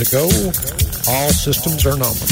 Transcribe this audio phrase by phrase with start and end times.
[0.00, 0.24] is go.
[1.10, 2.26] All systems are nominal.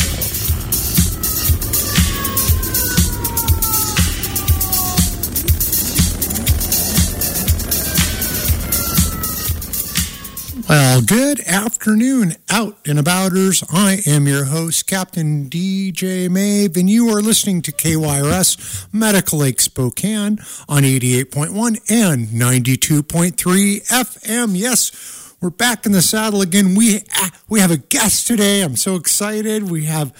[10.69, 13.64] Well, good afternoon, out and abouters.
[13.72, 19.61] I am your host, Captain DJ Maeve, and you are listening to KYRS Medical Lake
[19.61, 24.58] Spokane on 88.1 and 92.3 FM.
[24.58, 26.75] Yes, we're back in the saddle again.
[26.75, 27.03] We
[27.48, 28.62] we have a guest today.
[28.62, 29.70] I'm so excited.
[29.70, 30.12] We have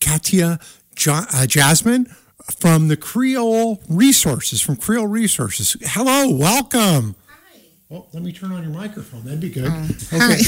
[0.00, 0.58] Katia
[0.94, 2.06] jo- uh, Jasmine
[2.58, 5.76] from the Creole Resources, from Creole Resources.
[5.82, 7.16] Hello, welcome.
[7.26, 7.60] Hi.
[7.88, 9.24] Well, let me turn on your microphone.
[9.24, 9.68] That'd be good.
[10.10, 10.40] Hi.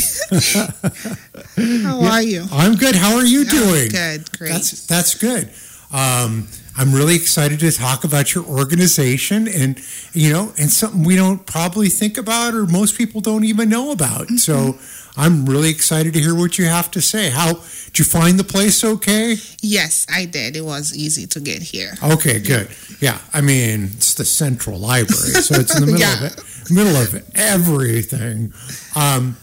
[1.82, 2.44] How are you?
[2.52, 2.94] I'm good.
[2.94, 3.62] How are you doing?
[3.62, 3.88] Oh, doing?
[3.91, 4.50] good, great.
[4.50, 5.50] That's that's good.
[5.92, 9.80] Um, I'm really excited to talk about your organization and
[10.12, 13.90] you know and something we don't probably think about or most people don't even know
[13.90, 14.28] about.
[14.28, 14.36] Mm-hmm.
[14.36, 14.78] So
[15.16, 17.30] I'm really excited to hear what you have to say.
[17.30, 18.84] How did you find the place?
[18.84, 19.34] Okay.
[19.60, 20.54] Yes, I did.
[20.54, 21.94] It was easy to get here.
[22.00, 22.68] Okay, good.
[23.00, 26.96] Yeah, I mean it's the central library, so it's in the middle of it, middle
[26.96, 28.52] of everything.
[28.94, 29.36] Um,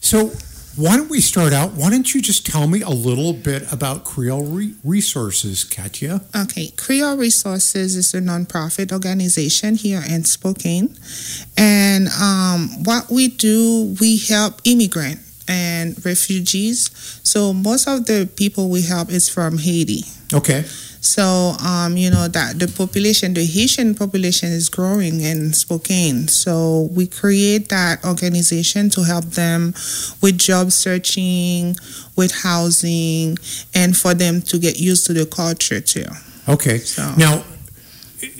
[0.00, 0.32] so
[0.76, 1.72] why don't we start out?
[1.72, 6.20] Why don't you just tell me a little bit about Creole Re- Resources, Katia?
[6.34, 10.96] Okay, Creole Resources is a nonprofit organization here in Spokane,
[11.56, 16.90] and um, what we do, we help immigrant and refugees.
[17.24, 20.04] So most of the people we help is from Haiti.
[20.32, 20.64] Okay.
[21.02, 26.28] So, um, you know, that the population, the Haitian population is growing in Spokane.
[26.28, 29.72] So, we create that organization to help them
[30.20, 31.74] with job searching,
[32.16, 33.38] with housing,
[33.74, 36.04] and for them to get used to the culture too.
[36.46, 36.78] Okay.
[36.78, 37.44] So- Now,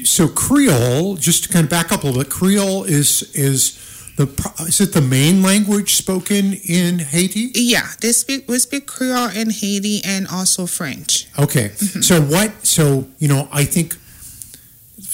[0.04, 3.78] so Creole, just to kind of back up a little bit, Creole is is
[4.20, 7.50] the is it the main language spoken in Haiti?
[7.54, 11.26] Yeah, they speak, we speak Creole in Haiti and also French.
[11.38, 11.68] Okay.
[12.02, 12.66] So what?
[12.66, 13.96] So you know, I think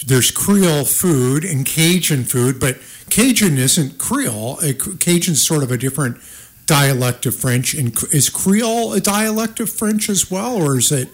[0.06, 2.78] there's Creole food and Cajun food, but
[3.10, 4.58] Cajun isn't Creole.
[4.62, 6.18] Uh, Cajun's sort of a different
[6.66, 7.74] dialect of French.
[7.74, 11.08] And is Creole a dialect of French as well, or is it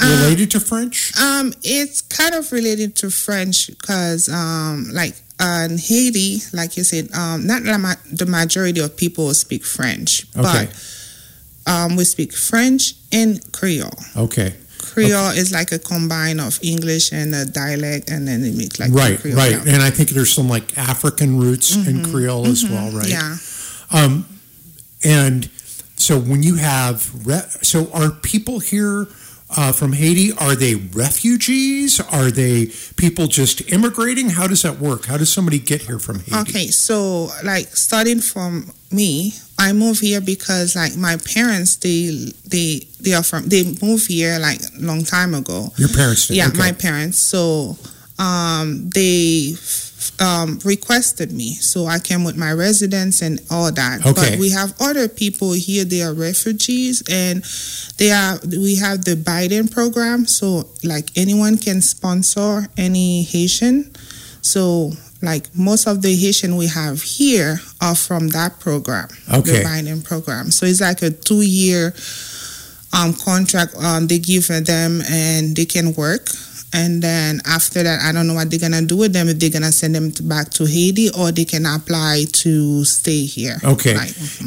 [0.00, 1.12] related to French?
[1.20, 7.10] Um, it's kind of related to French because, um, like in Haiti, like you said,
[7.12, 10.68] um, not the ma- the majority of people speak French, Okay.
[11.66, 13.90] but um, we speak French and Creole.
[14.16, 14.54] Okay.
[14.78, 18.92] Creole is like a combine of English and a dialect, and then they make like
[18.92, 19.18] right.
[19.18, 19.36] Creole.
[19.36, 19.54] Right.
[19.66, 22.90] And I think there's some like African roots in Creole as well.
[22.92, 23.08] Right.
[23.08, 23.36] Yeah.
[23.90, 24.26] Um,
[25.04, 25.48] and
[25.96, 29.06] so when you have, re- so are people here
[29.56, 30.32] uh, from Haiti?
[30.32, 32.00] Are they refugees?
[32.00, 32.66] Are they
[32.96, 34.30] people just immigrating?
[34.30, 35.06] How does that work?
[35.06, 36.36] How does somebody get here from Haiti?
[36.36, 42.86] Okay, so like starting from me, I moved here because like my parents, they they
[43.00, 45.68] they are from they moved here like long time ago.
[45.76, 46.36] Your parents did.
[46.36, 46.58] Yeah, okay.
[46.58, 47.18] my parents.
[47.18, 47.76] So
[48.18, 49.54] um, they
[50.22, 54.06] um, requested me, so I came with my residence and all that.
[54.06, 54.30] Okay.
[54.30, 55.84] But we have other people here.
[55.84, 57.42] They are refugees, and
[57.98, 58.38] they are.
[58.46, 63.90] We have the Biden program, so like anyone can sponsor any Haitian.
[64.42, 64.92] So
[65.22, 69.58] like most of the Haitian we have here are from that program, Okay.
[69.58, 70.50] the Biden program.
[70.50, 71.94] So it's like a two-year
[72.92, 76.28] um, contract um, they give them, and they can work.
[76.74, 79.28] And then after that, I don't know what they're gonna do with them.
[79.28, 83.24] If they're gonna send them to, back to Haiti, or they can apply to stay
[83.26, 83.58] here.
[83.62, 83.96] Okay.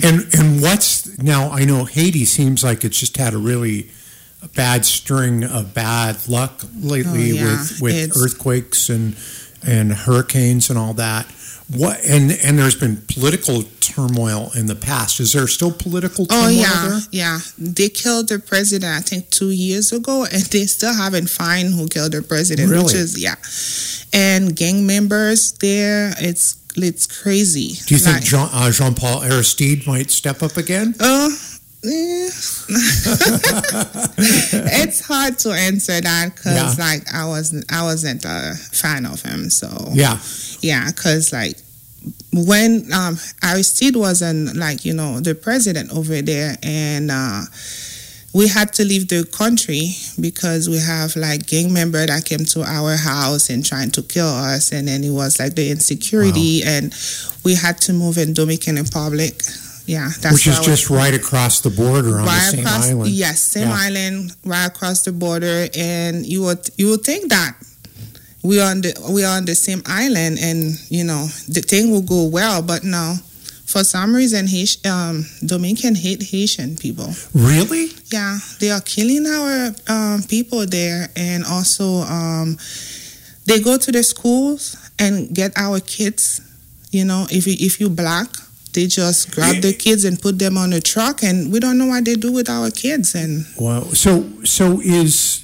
[0.04, 3.90] And and what's now I know Haiti seems like it's just had a really
[4.56, 7.44] bad string of bad luck lately Oh, yeah.
[7.62, 9.16] with with It's- earthquakes and
[9.64, 11.26] and hurricanes and all that.
[11.74, 15.20] What and and there's been political turmoil in the past.
[15.20, 17.00] Is there still political turmoil Oh yeah, there?
[17.12, 17.40] yeah.
[17.58, 21.88] They killed the president, I think, two years ago, and they still haven't found who
[21.88, 22.70] killed the president.
[22.70, 22.94] Which Really?
[22.96, 23.36] is yeah,
[24.14, 26.14] and gang members there.
[26.20, 27.74] It's it's crazy.
[27.88, 30.94] Do you think Jean uh, Jean Paul Aristide might step up again?
[31.00, 31.30] Uh.
[34.18, 36.86] it's hard to answer that because Yeah.
[36.86, 39.50] like I wasn't I wasn't a fan of him.
[39.50, 40.20] So Yeah,
[40.62, 41.58] yeah, because like
[42.34, 47.42] when um, Aristide wasn't like you know the president over there, and uh,
[48.34, 52.64] we had to leave the country because we have like gang member that came to
[52.64, 56.94] our house and trying to kill us, and then it was like the insecurity, and
[57.44, 59.42] we had to move in Dominican Republic.
[59.88, 62.58] Yeah, that's which is why I was- just right across the border on right the
[62.58, 63.10] same across, island.
[63.12, 63.86] Yes, same Yeah.
[63.86, 67.56] island, right across the border, and you would you would think that
[68.42, 71.92] we are on the we are on the same island, and you know the thing
[71.92, 73.20] will go well, but no.
[73.66, 77.10] For some reason, Haiti, um, Dominican hate Haitian people.
[77.34, 77.90] Really?
[78.14, 82.58] Yeah, they are killing our um, people there, and also um,
[83.46, 86.42] they go to the schools and get our kids.
[86.92, 88.30] You know, if you if you black,
[88.76, 91.88] they just grab the kids and put them on a truck, and we don't know
[91.88, 93.16] what they do with our kids.
[93.16, 95.44] And well, So so is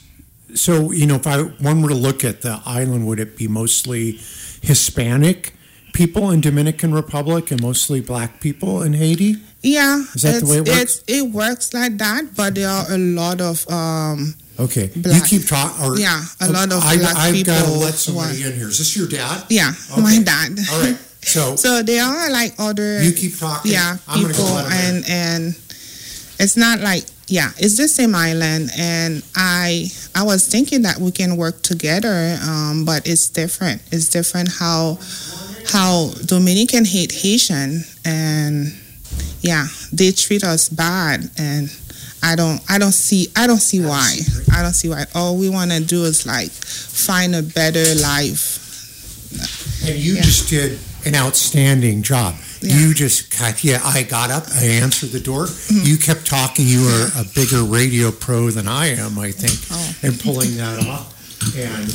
[0.53, 3.47] so you know if I one were to look at the island, would it be
[3.47, 4.19] mostly
[4.61, 5.53] Hispanic
[5.93, 9.35] people in Dominican Republic and mostly black people in Haiti?
[9.63, 10.81] yeah, Is that the it's, way it works?
[10.81, 15.47] it's- it works like that, but there are a lot of um, Okay, you keep
[15.47, 15.97] talking.
[15.97, 18.69] Yeah, a lot of I, black I've got to let somebody who in here.
[18.69, 19.45] Is this your dad?
[19.49, 20.01] yeah, Okay.
[20.01, 20.57] my dad.
[20.71, 20.97] All right.
[21.23, 23.71] So, So there are like other you keep talking.
[23.71, 24.95] yeah I'm gonna people go let him in.
[24.95, 25.55] and and
[26.39, 28.69] it's not like yeah it's the same island.
[28.77, 33.81] And i i was thinking that we can work together um but it's different.
[33.91, 34.97] It's different how
[35.71, 37.83] how dominican hate haitian.
[38.03, 38.73] And
[39.41, 41.29] yeah they treat us bad.
[41.37, 41.69] And
[42.23, 44.17] i don't i don't see i don't see why.
[44.53, 45.05] i don't see why.
[45.13, 48.57] All we want to do is like find a better life.
[49.85, 50.21] And you Yeah.
[50.23, 52.35] just did an outstanding job.
[52.61, 52.77] Yeah.
[52.77, 53.63] You just cut.
[53.63, 54.43] Yeah, I got up.
[54.55, 55.45] I answered the door.
[55.45, 55.85] Mm-hmm.
[55.85, 56.65] You kept talking.
[56.67, 59.95] You were a bigger radio pro than I am, I think, Oh.
[60.03, 61.07] and pulling that off.
[61.57, 61.89] And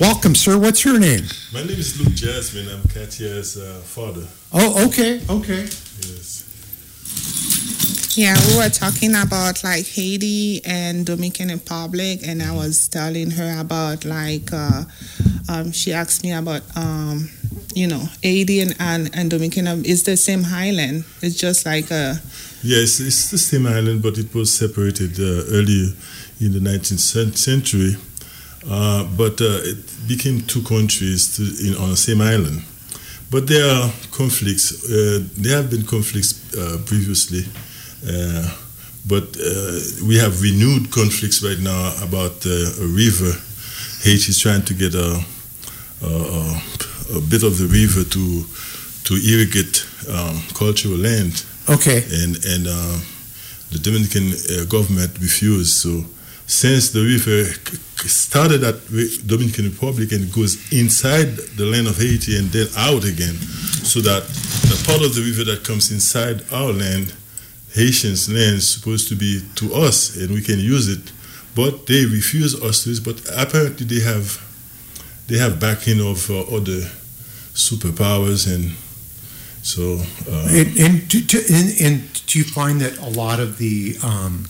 [0.00, 0.58] welcome, sir.
[0.58, 1.24] What's your name?
[1.52, 2.68] My name is Luke Jasmine.
[2.68, 4.26] I'm Katia's uh, father.
[4.52, 5.62] Oh, okay, okay.
[6.02, 6.44] Yes.
[8.16, 13.60] Yeah, we were talking about like Haiti and Dominican Republic, and I was telling her
[13.60, 14.82] about like uh,
[15.48, 17.30] um, she asked me about um,
[17.74, 21.04] you know Haiti and, and, Dominican is the same island.
[21.22, 22.20] It's just like a
[22.62, 25.92] Yes, it's the same island, but it was separated uh, earlier
[26.40, 27.96] in the 19th century.
[28.68, 32.62] Uh, but uh, it became two countries to, in, on the same island.
[33.30, 34.84] But there are conflicts.
[34.84, 37.44] Uh, there have been conflicts uh, previously,
[38.06, 38.50] uh,
[39.06, 39.36] but
[40.06, 43.32] we have renewed conflicts right now about a river.
[44.02, 45.24] Haiti is trying to get a,
[46.02, 46.62] a, a,
[47.14, 48.44] a bit of the river to
[49.04, 52.02] to irrigate um, cultural land Okay.
[52.22, 52.98] and and uh,
[53.70, 55.72] the Dominican uh, government refused.
[55.76, 56.04] So
[56.46, 57.44] since the river
[58.08, 58.76] started at
[59.26, 63.34] Dominican Republic and goes inside the land of Haiti and then out again,
[63.84, 64.22] so that
[64.70, 67.12] the part of the river that comes inside our land,
[67.74, 71.12] Haitians' land, is supposed to be to us and we can use it,
[71.54, 73.00] but they refuse us to use.
[73.00, 74.40] But apparently they have
[75.28, 76.80] they have backing of uh, other
[77.58, 78.76] superpowers and.
[79.62, 80.00] So
[80.30, 83.96] uh, And, and, do, do- and, and do you find that a lot of the
[84.02, 84.46] um,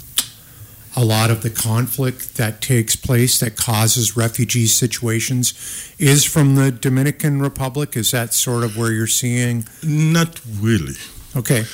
[0.95, 5.55] a lot of the conflict that takes place that causes refugee situations
[5.99, 7.97] is from the Dominican Republic?
[7.97, 9.65] Is that sort of where you're seeing?
[9.83, 10.95] Not really.
[11.37, 11.65] Okay.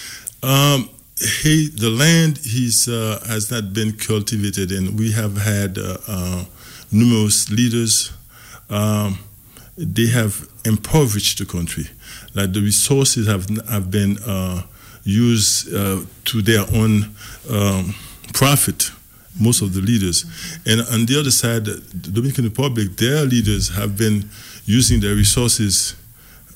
[0.42, 0.88] Um,
[1.42, 6.44] he, the land he's, uh, has not been cultivated, and we have had uh, uh,
[6.92, 8.12] numerous leaders.
[8.68, 9.18] Um,
[9.76, 11.84] they have impoverished the country.
[12.34, 14.62] Like the resources have have been uh,
[15.04, 17.14] used uh, to their own
[17.50, 17.94] um,
[18.32, 18.90] profit.
[19.40, 20.24] Most of the leaders,
[20.64, 21.80] and on the other side, the
[22.12, 24.30] Dominican Republic, their leaders have been
[24.64, 25.96] using their resources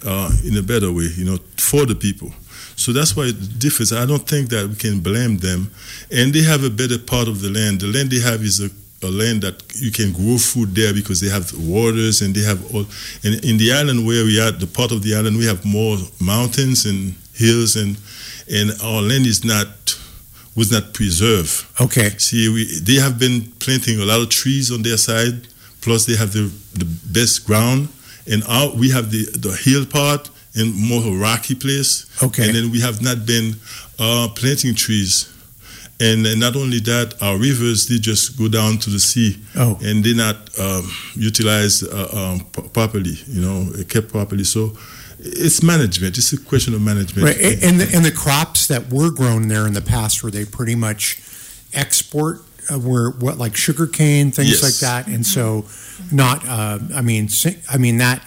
[0.06, 2.32] uh, in a better way, you know, for the people.
[2.76, 3.92] So that's why it differs.
[3.92, 5.72] I don't think that we can blame them.
[6.12, 7.80] And they have a better part of the land.
[7.80, 8.70] The land they have is a,
[9.02, 12.74] a land that you can grow food there because they have waters and they have
[12.74, 12.84] all.
[13.22, 15.96] And in the island where we are, the part of the island, we have more
[16.20, 17.96] mountains and hills, and
[18.50, 19.68] and our land is not
[20.56, 21.64] was not preserved.
[21.80, 22.10] Okay.
[22.18, 25.46] See, we, they have been planting a lot of trees on their side.
[25.80, 27.88] Plus, they have the the best ground,
[28.30, 32.06] and our, we have the the hill part and more rocky place.
[32.22, 32.46] Okay.
[32.46, 33.54] And then we have not been
[33.98, 35.32] uh, planting trees.
[36.00, 39.78] And, and not only that, our rivers they just go down to the sea, Oh.
[39.82, 42.40] and they're not um, utilized uh, um,
[42.72, 43.16] properly.
[43.26, 44.44] You know, kept properly.
[44.44, 44.78] So
[45.18, 46.16] it's management.
[46.16, 47.24] It's a question of management.
[47.26, 47.36] Right.
[47.64, 50.76] And the, and the crops that were grown there in the past, were they pretty
[50.76, 51.20] much
[51.72, 52.42] export?
[52.70, 54.62] Uh, were what like sugar cane, things Yes.
[54.62, 55.64] like that, and so
[56.12, 56.46] not.
[56.46, 57.28] Uh, I mean,
[57.68, 58.22] I mean that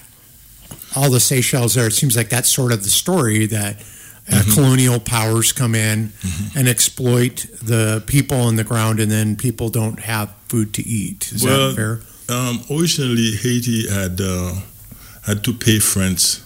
[0.95, 1.87] all the Seychelles there.
[1.87, 3.81] It seems like that's sort of the story that.
[4.31, 4.53] Uh, Mm-hmm.
[4.53, 6.13] Colonial powers come in
[6.55, 11.31] and exploit the people on the ground, and then people don't have food to eat.
[11.33, 11.99] Is Well, that fair?
[12.29, 14.53] Um, originally, Haiti had uh,
[15.25, 16.41] had to pay France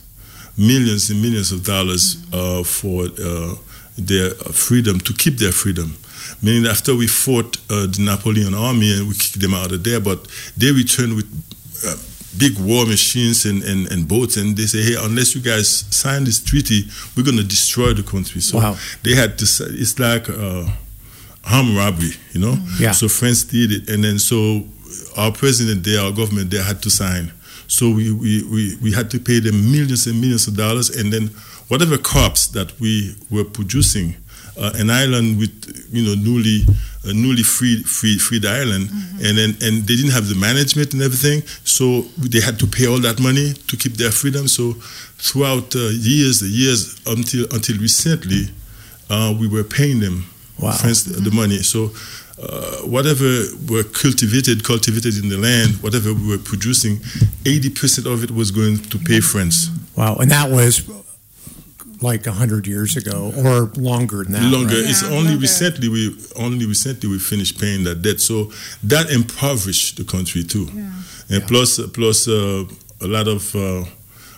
[0.58, 3.56] millions and millions of dollars uh, for uh,
[3.98, 5.96] their freedom to keep their freedom.
[6.42, 10.00] Meaning, after we fought uh, the Napoleon army and we kicked them out of there,
[10.00, 10.28] but
[10.58, 11.28] they returned with
[11.86, 11.96] uh,
[12.38, 16.24] big war machines and, and, and boats, and they say, "Hey, unless you guys sign
[16.26, 16.84] this treaty,
[17.16, 18.78] we're going to destroy the country." So Wow.
[19.04, 19.46] they had to.
[19.82, 20.66] It's like uh,
[21.44, 22.58] armed robbery, you know.
[22.80, 22.92] Yeah.
[22.92, 24.64] So France did it, and then so
[25.18, 27.32] our president there, our government there had to sign.
[27.68, 31.12] So we, we, we, we had to pay them millions and millions of dollars, and
[31.12, 31.28] then
[31.68, 34.16] whatever crops that we were producing,
[34.58, 35.54] an island with
[35.92, 36.62] you know newly
[37.08, 38.90] uh, newly freed freed freed island,
[39.24, 42.88] and then and they didn't have the management and everything, so they had to pay
[42.88, 44.48] all that money to keep their freedom.
[44.48, 44.74] So
[45.18, 48.50] throughout uh, years, the years until until recently,
[49.10, 50.26] uh, we were paying them
[50.60, 50.72] Wow.
[50.72, 51.60] France the money.
[51.60, 51.92] So
[52.42, 56.98] uh, whatever were cultivated, cultivated in the land, whatever we were producing,
[57.44, 59.70] 80% of it was going to pay France.
[59.96, 60.84] Wow, and that was
[62.02, 64.44] like a hundred years ago, or longer than that.
[64.52, 64.76] longer.
[64.76, 64.90] right?
[64.90, 65.40] It's only longer.
[65.42, 68.20] recently we only recently we finished paying that debt.
[68.22, 68.52] So
[68.84, 70.66] that impoverished the country too.
[70.74, 70.92] Yeah.
[71.30, 71.48] And Yeah.
[71.48, 72.66] plus plus uh,
[73.02, 73.86] a lot of uh,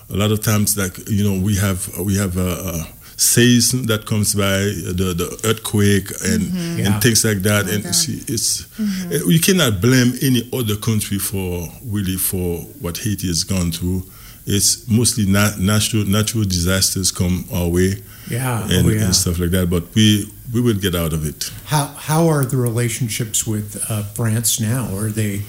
[0.10, 2.88] a lot of times like you know we have we have a, a
[3.20, 4.60] season that comes by
[5.00, 6.86] the the earthquake and Yeah.
[6.86, 11.18] and things like that Oh, and see it's uh, you cannot blame any other country
[11.20, 14.04] for really for what Haiti has gone through.
[14.50, 19.06] It's mostly na- natural natural disasters come our way Yeah, and, oh, yeah.
[19.06, 19.70] and stuff like that.
[19.70, 21.52] But we we will get out of it.
[21.66, 24.96] How how are the relationships with uh, France now?
[24.96, 25.42] Are they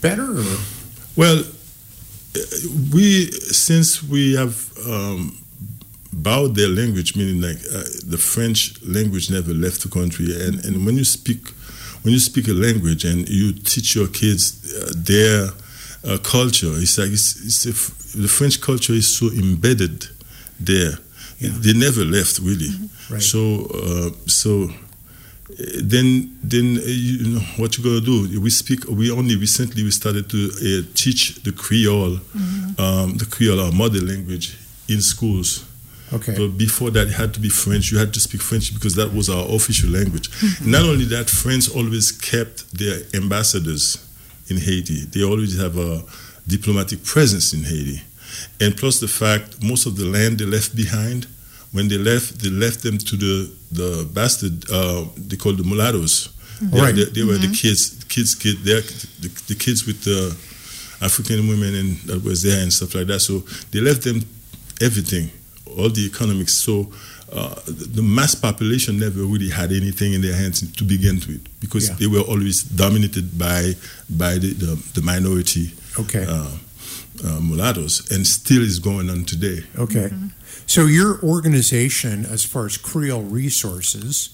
[0.00, 0.28] better?
[0.38, 0.56] Or?
[1.16, 2.40] Well, uh,
[2.94, 4.54] we since we have
[4.86, 5.36] um,
[6.12, 10.86] bowed their language, meaning like uh, the French language never left the country, and and
[10.86, 11.48] when you speak
[12.02, 15.50] when you speak a language and you teach your kids uh, their
[16.04, 20.06] uh, culture, it's like it's, it's a the French culture is so embedded
[20.58, 20.92] there.
[21.38, 21.50] Yeah.
[21.52, 22.68] They never left really.
[23.10, 23.22] Right.
[23.22, 24.70] So uh, so
[25.82, 29.90] then then uh, you know what you gonna do we speak we only recently we
[29.90, 32.18] started to uh, teach the creole
[32.78, 34.56] um, the creole our mother language
[34.88, 35.64] in schools
[36.12, 36.34] Okay.
[36.36, 39.12] but before that it had to be french you had to speak french because that
[39.12, 40.28] was our official language
[40.64, 43.98] not only that france always kept their ambassadors
[44.50, 46.02] in haiti they always have a
[46.46, 48.02] diplomatic presence in haiti
[48.60, 51.26] and plus the fact most of the land they left behind
[51.72, 54.64] when they left, they left them to the the bastard.
[54.70, 56.28] Uh, they called the mulattoes.
[56.60, 56.94] They, Right.
[56.94, 58.56] they, they were the kids, kids, kid.
[58.64, 58.82] The,
[59.46, 60.36] the kids with the
[61.00, 63.20] African women and that was there and stuff like that.
[63.20, 64.20] So they left them
[64.80, 65.30] everything,
[65.78, 66.54] all the economics.
[66.54, 66.90] So
[67.32, 71.88] uh, the mass population never really had anything in their hands to begin with because
[71.88, 71.94] Yeah.
[71.98, 73.74] they were always dominated by
[74.08, 76.24] by the the, the minority Okay.
[76.28, 76.46] uh,
[77.24, 79.64] uh, mulattoes, and still is going on today.
[79.76, 80.10] Okay.
[80.66, 84.30] So your organization, as far as Creole Resources,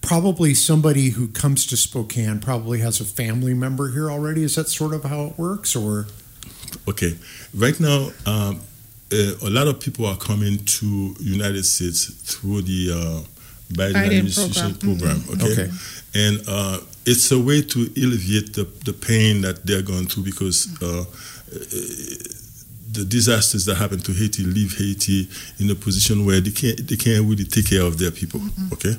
[0.00, 4.42] probably somebody who comes to Spokane probably has a family member here already.
[4.44, 6.06] Is that sort of how it works, or
[6.88, 7.16] Okay,
[7.54, 8.54] right now, um, uh,
[9.42, 13.20] a lot of people are coming to United States through the uh,
[13.72, 15.20] Biden, Biden administration program.
[15.22, 15.50] program.
[15.52, 15.72] Okay, Okay.
[16.14, 20.68] and uh, it's a way to alleviate the, the pain that they're going through because.
[20.82, 21.04] Uh,
[22.92, 25.28] the disasters that happen to Haiti leave Haiti
[25.58, 28.40] in a position where they can't they can't really take care of their people.
[28.72, 28.94] Okay,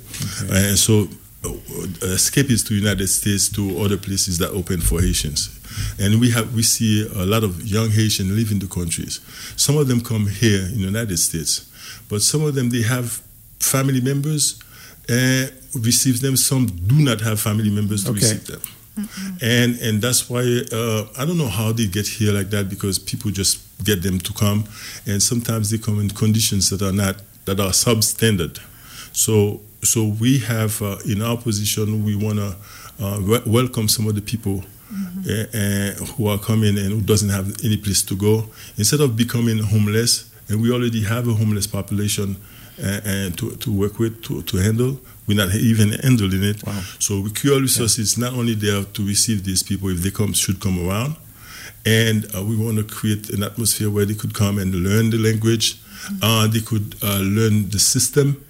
[0.51, 1.07] and so
[1.45, 5.47] uh, escape is to United States to other places that open for Haitians,
[5.99, 9.19] and we have we see a lot of young Haitians leaving the countries.
[9.55, 11.65] Some of them come here in the United States,
[12.09, 13.21] but some of them they have
[13.59, 14.59] family members
[15.09, 16.35] and receive them.
[16.37, 18.19] Some do not have family members to Okay.
[18.21, 18.61] receive them
[19.41, 20.39] and and that's why
[20.71, 24.19] uh, I don't know how they get here like that because people just get them
[24.19, 24.63] to come,
[25.05, 28.57] and sometimes they come in conditions that are not that are substandard.
[29.11, 32.55] So so we have uh, in our position we want to
[33.03, 37.29] uh, wel- welcome some of the people uh, uh, who are coming and who doesn't
[37.29, 38.45] have any place to go.
[38.77, 42.35] Instead of becoming homeless and we already have a homeless population
[42.83, 46.63] uh, and to, to work with to, to handle we're not even handling it.
[46.65, 46.81] Wow.
[46.99, 47.97] so we Creole Resources.
[48.13, 51.15] Is not only there to receive these people if they come should come around.
[51.87, 55.17] And uh, we want to create an atmosphere where they could come and learn the
[55.17, 55.77] language.
[56.21, 58.43] Uh, they could uh, learn the system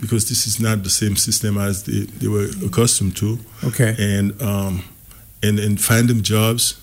[0.00, 3.94] because this is not the same system as they, they were accustomed to, Okay.
[3.98, 4.82] and um,
[5.42, 6.76] and and find them jobs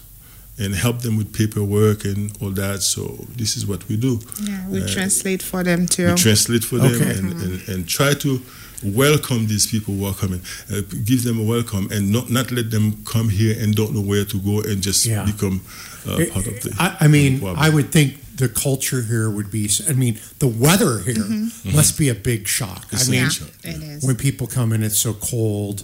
[0.62, 2.82] and help them with paperwork and all that.
[2.82, 4.20] So this is what we do.
[4.44, 6.08] Yeah, we Uh, translate for them too.
[6.08, 7.18] We translate for them Okay.
[7.18, 8.42] and, and, and try to
[8.84, 12.72] welcome these people who are coming, uh, give them a welcome, and not not let
[12.72, 15.26] them come here and don't know where to go and just Yeah.
[15.26, 15.62] become
[16.08, 16.70] uh, part of the.
[16.80, 17.60] I, I mean, problem.
[17.66, 19.70] I would think the culture here would be.
[19.90, 21.26] I mean, the weather here
[21.74, 22.86] must be a big shock.
[22.92, 24.04] I It's a mean, yeah, nature, it is.
[24.04, 25.84] when people come and it's so cold,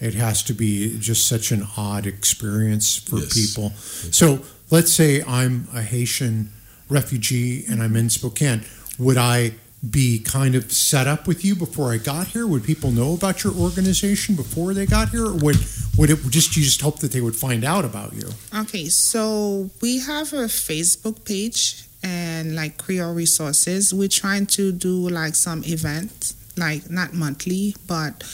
[0.00, 3.32] it has to be just such an odd experience for Yes.
[3.32, 3.72] people.
[4.10, 6.50] So let's say I'm a Haitian
[6.88, 8.64] refugee and I'm in Spokane.
[8.98, 9.52] Would I
[9.90, 12.46] be kind of set up with you before I got here?
[12.46, 15.26] Would people know about your organization before they got here?
[15.26, 15.56] Or would
[15.96, 18.28] would it just you just hope that they would find out about you?
[18.54, 23.92] Okay, so we have a Facebook page and like Creole Resources.
[23.94, 28.24] We're trying to do like some events, like not monthly, but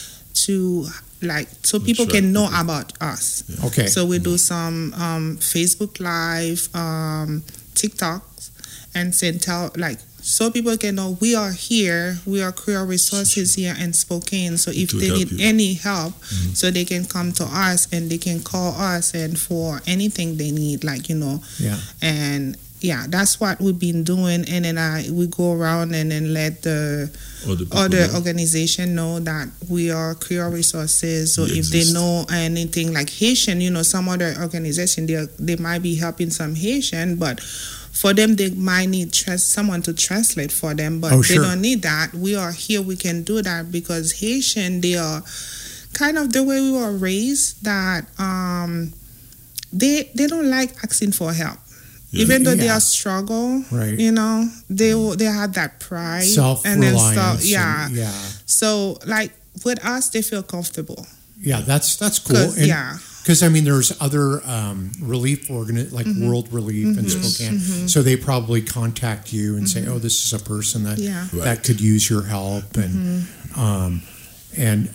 [0.45, 0.87] to
[1.21, 2.61] like so people Attract can know people.
[2.61, 3.43] about us.
[3.65, 3.87] Okay.
[3.87, 7.43] So we do some um, Facebook Live, um,
[7.75, 8.49] TikToks,
[8.95, 12.17] and send tell like so people can know we are here.
[12.27, 14.57] We are Creole Resources here in Spokane.
[14.57, 15.37] So if they need you.
[15.41, 16.13] any help,
[16.53, 20.51] so they can come to us and they can call us and for anything they
[20.51, 21.79] need, like you know, Yeah.
[22.03, 24.43] and yeah, that's what we've been doing.
[24.49, 27.09] And then I we go around and then let the
[27.73, 31.33] other organization know that we are Creole Resources.
[31.33, 35.55] So We if they know anything like Haitian, you know, some other organization they they
[35.57, 40.51] might be helping some Haitian, but for them they might need trans- someone to translate
[40.51, 40.99] for them.
[40.99, 41.43] But Oh, they sure.
[41.43, 42.13] don't need that.
[42.13, 42.81] We are here.
[42.81, 45.21] We can do that because Haitian they are
[45.93, 48.93] kind of the way we were raised that um
[49.73, 51.59] they they don't like asking for help.
[52.11, 52.23] Yeah.
[52.23, 53.97] Even though they are struggle, Right.
[53.97, 57.39] you know, they they have that pride Self and then stuff.
[57.45, 58.11] Yeah, yeah.
[58.45, 59.31] so like
[59.63, 61.07] with us, they feel comfortable.
[61.39, 62.35] Yeah, that's that's cool.
[62.37, 66.27] And- yeah, Because I mean, there's other um, relief organi- like Mm-hmm.
[66.27, 70.43] World Relief in Spokane, so they probably contact you and say, "Oh, this is a
[70.43, 71.07] person that Mm-hmm.
[71.07, 71.25] Yeah.
[71.31, 71.39] Mm-hmm.
[71.47, 74.01] that could use your help," and um,
[74.57, 74.89] and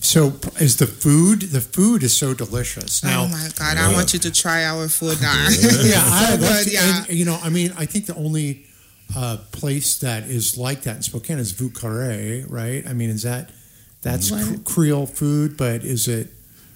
[0.00, 1.42] so is the food.
[1.42, 3.02] The food is so delicious.
[3.04, 5.34] Now, oh my god, I want you to try our food now.
[5.34, 5.48] yeah,
[6.04, 7.04] I, So that's, good, yeah.
[7.08, 8.64] and, you know, I mean, I think the only
[9.16, 12.86] uh, place that is like that in Spokane is Vieux Carré, right?
[12.86, 13.50] I mean, is that
[14.02, 14.46] that's What?
[14.46, 16.30] cr- Creole food, but is it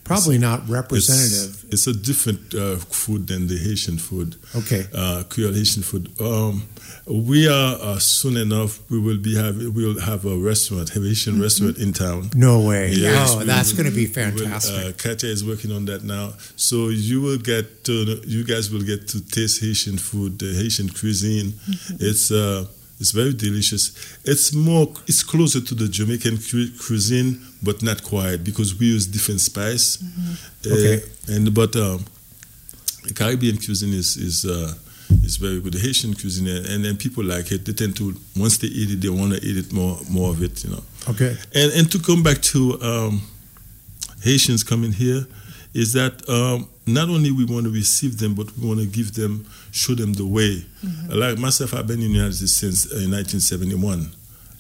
[0.05, 1.65] probably not representative?
[1.65, 4.87] It's, it's a different uh, food than the Haitian food, Okay.
[4.95, 6.11] uh, Creole Haitian food.
[6.21, 6.65] Um,
[7.07, 8.79] we are uh, soon enough.
[8.91, 12.31] We will be have we will have a restaurant, a Haitian restaurant in town.
[12.35, 12.91] No way.
[12.93, 14.85] Yes, oh, that's going to be we will, fantastic.
[14.87, 18.83] uh, Katya is working on that now, so you will get to, you guys will
[18.85, 21.55] get to taste Haitian food, the Haitian cuisine.
[21.99, 22.67] It's uh,
[23.03, 23.85] it's very delicious.
[24.25, 29.07] It's more, it's closer to the Jamaican cu- cuisine, but not quite because we use
[29.07, 29.99] different spice.
[30.65, 31.03] Uh, Okay.
[31.35, 32.05] and but um,
[33.15, 34.45] Caribbean cuisine is is.
[34.45, 34.73] Uh,
[35.25, 35.75] is very good.
[35.75, 37.67] The Haitian cuisine, and then people like it.
[37.67, 40.43] They tend to once they eat it, they want to eat it more, more of
[40.43, 40.65] it.
[40.65, 40.83] You know.
[41.13, 41.37] okay.
[41.55, 43.21] And and to come back to um,
[44.23, 45.27] Haitians coming here,
[45.75, 49.15] is that um, not only we want to receive them, but we want to give
[49.15, 50.65] them, show them the way.
[51.09, 54.13] Like myself, I've been in the United States since uh, 1971.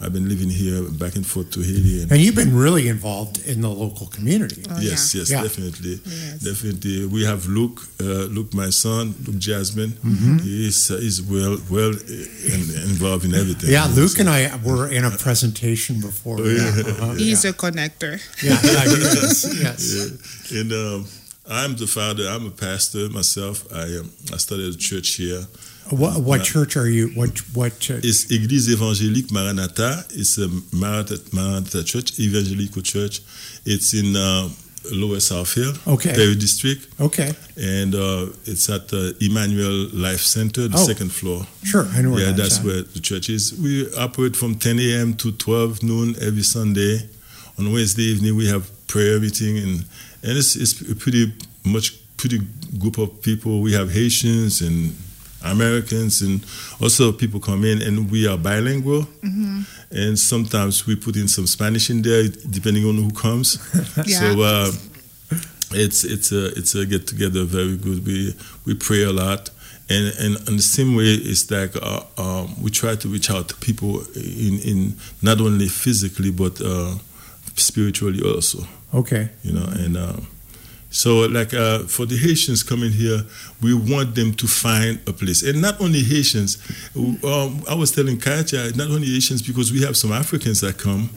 [0.04, 2.02] I've been living here back and forth to Haiti.
[2.02, 4.64] And And you've been really involved in the local community.
[4.68, 5.20] Oh, yes, yeah.
[5.20, 5.42] yes, Yeah.
[5.42, 6.40] definitely, Yes.
[6.42, 7.06] definitely.
[7.06, 9.90] We have Luke, uh, Luke, my son, Luke Jasmine.
[9.92, 10.38] Mm-hmm.
[10.38, 13.70] He's uh, he's well well uh, in, involved in everything.
[13.70, 16.36] Yeah, Luke and I were in a presentation before.
[16.40, 16.74] Oh, yeah.
[16.76, 17.12] Yeah, uh-huh.
[17.14, 18.18] He's a connector.
[18.42, 19.44] yeah, yeah, he is.
[19.66, 19.82] Yes.
[19.94, 20.60] Yeah.
[20.60, 21.06] And um,
[21.52, 22.24] I'm the father.
[22.28, 23.66] I'm a pastor myself.
[23.72, 25.42] I um, I started a church here.
[25.90, 27.08] What, what church are you?
[27.08, 27.72] What what?
[27.90, 30.04] Uh, It's Église évangélique Maranatha.
[30.10, 33.20] It's a Maranatha, Church, Evangelical Church.
[33.66, 34.48] It's in uh,
[34.92, 36.12] Lower South Hill, Okay.
[36.14, 40.86] Perry District, okay, and uh, it's at the Emmanuel Life Center, the Oh.
[40.86, 41.46] second floor.
[41.64, 41.86] sure.
[41.94, 42.64] I know where yeah, that's, that's at.
[42.64, 43.52] where the church is.
[43.54, 45.14] We operate from 10 a.m.
[45.22, 47.08] to 12 noon every Sunday.
[47.58, 49.84] On Wednesday evening, we have prayer meeting, and
[50.22, 51.32] and it's, it's a pretty
[51.64, 52.40] much pretty
[52.78, 53.60] group of people.
[53.60, 54.94] We have Haitians and
[55.44, 56.44] Americans and
[56.80, 59.06] also people come in and we are bilingual.
[59.90, 63.58] And sometimes we put in some Spanish in there, depending on who comes.
[64.06, 64.20] Yeah.
[64.20, 64.72] So uh,
[65.74, 68.06] it's it's a it's a get together very good.
[68.06, 68.34] We
[68.66, 69.50] we pray a lot,
[69.90, 73.48] and and in the same way, it's like uh, um, we try to reach out
[73.48, 76.94] to people in in not only physically but uh,
[77.56, 78.66] spiritually also.
[78.94, 79.28] Okay.
[79.42, 80.16] You know, and uh,
[80.90, 83.22] so like uh, for the Haitians coming here,
[83.62, 86.58] we want them to find a place, and not only Haitians.
[86.94, 91.08] Um, I was telling Katya, not only Haitians because we have some Africans that come,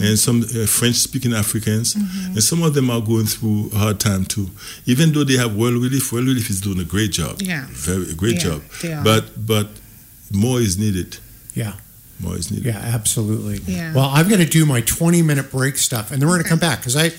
[0.00, 4.24] and some uh, French-speaking Africans, and some of them are going through a hard time
[4.24, 4.48] too.
[4.86, 7.66] Even though they have World Relief, World Relief is doing a great job, Yeah.
[7.72, 8.62] very great Yeah, job.
[8.82, 9.02] they are.
[9.02, 9.68] But but
[10.30, 11.18] more is needed.
[11.56, 11.72] Yeah.
[12.20, 12.66] More is needed.
[12.66, 13.58] Yeah, absolutely.
[13.72, 13.94] Yeah.
[13.94, 16.48] Well, I'm going to do my 20 minute break stuff, and then we're going to
[16.48, 17.10] come back because I,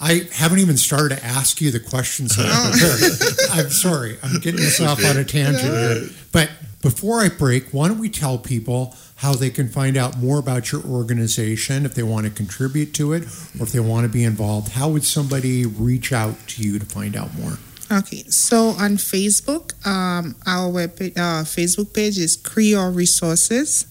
[0.00, 3.64] I haven't even started to ask you the questions that I prepared.
[3.66, 6.08] I'm sorry, I'm getting myself on a tangent here.
[6.32, 6.50] But
[6.80, 10.72] before I break, why don't we tell people how they can find out more about
[10.72, 13.24] your organization if they want to contribute to it
[13.58, 14.72] or if they want to be involved?
[14.72, 17.58] How would somebody reach out to you to find out more?
[17.92, 23.84] Okay, so on Facebook, um, our web uh, Facebook page is Creole Resources,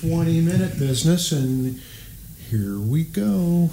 [0.00, 1.80] 20 minute business, and
[2.50, 3.70] here we go.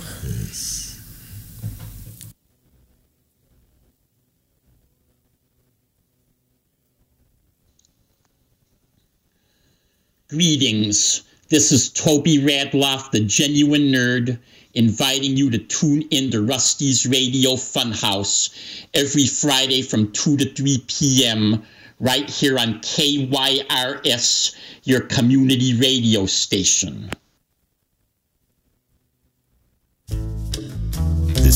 [10.32, 11.24] Greetings.
[11.50, 14.40] This is Toby Radloff, the genuine nerd,
[14.74, 18.50] inviting you to tune in to Rusty's Radio Funhouse
[18.94, 21.64] every Friday from 2 to 3 p.m.
[22.00, 27.12] right here on KYRS, your community radio station.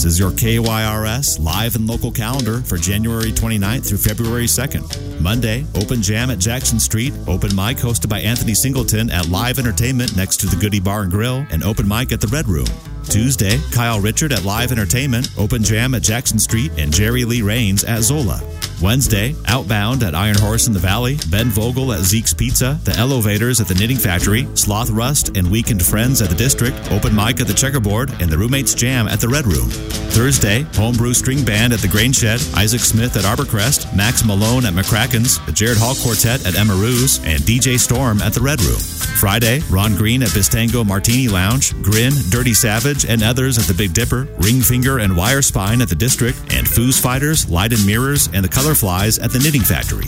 [0.05, 5.21] Is your KYRS live and local calendar for January 29th through February 2nd.
[5.21, 10.15] Monday, open jam at Jackson Street, open mic hosted by Anthony Singleton at Live Entertainment
[10.15, 12.67] next to the Goody Bar and Grill, and open mic at the Red Room.
[13.05, 17.83] Tuesday, Kyle Richard at Live Entertainment, open jam at Jackson Street, and Jerry Lee Rains
[17.83, 18.41] at Zola.
[18.81, 23.61] Wednesday, Outbound at Iron Horse in the Valley, Ben Vogel at Zeke's Pizza, The Elevators
[23.61, 27.47] at the Knitting Factory, Sloth Rust and Weekend Friends at the District, Open Mic at
[27.47, 29.69] the Checkerboard, and the Roommates Jam at the Red Room.
[29.69, 34.73] Thursday, Homebrew String Band at the Grain Shed, Isaac Smith at Arborcrest, Max Malone at
[34.73, 38.79] McCracken's, the Jared Hall Quartet at Emaroo's, and DJ Storm at the Red Room.
[38.79, 43.93] Friday, Ron Green at Bistango Martini Lounge, Grin, Dirty Savage, and others at the Big
[43.93, 48.27] Dipper, Ring Finger and Wire Spine at the District, and Foos Fighters, Light and Mirrors,
[48.33, 50.07] and the Color Flies at the Knitting Factory.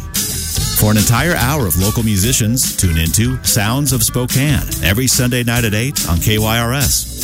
[0.80, 5.66] For an entire hour of local musicians, tune into Sounds of Spokane every Sunday night
[5.66, 7.18] at 8 on KYRS.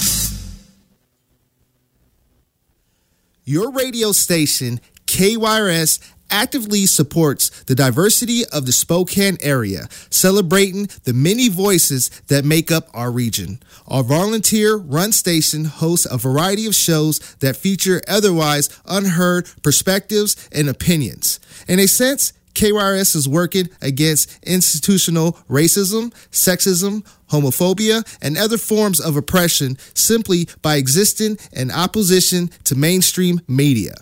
[3.45, 5.99] Your radio station, KYRS,
[6.33, 12.89] actively supports the diversity of the Spokane area, celebrating the many voices that make up
[12.93, 13.61] our region.
[13.87, 20.67] Our volunteer run station hosts a variety of shows that feature otherwise unheard perspectives and
[20.67, 21.39] opinions.
[21.67, 29.15] In a sense, KYRS is working against institutional racism, sexism, homophobia, and other forms of
[29.15, 33.93] oppression simply by existing in opposition to mainstream media.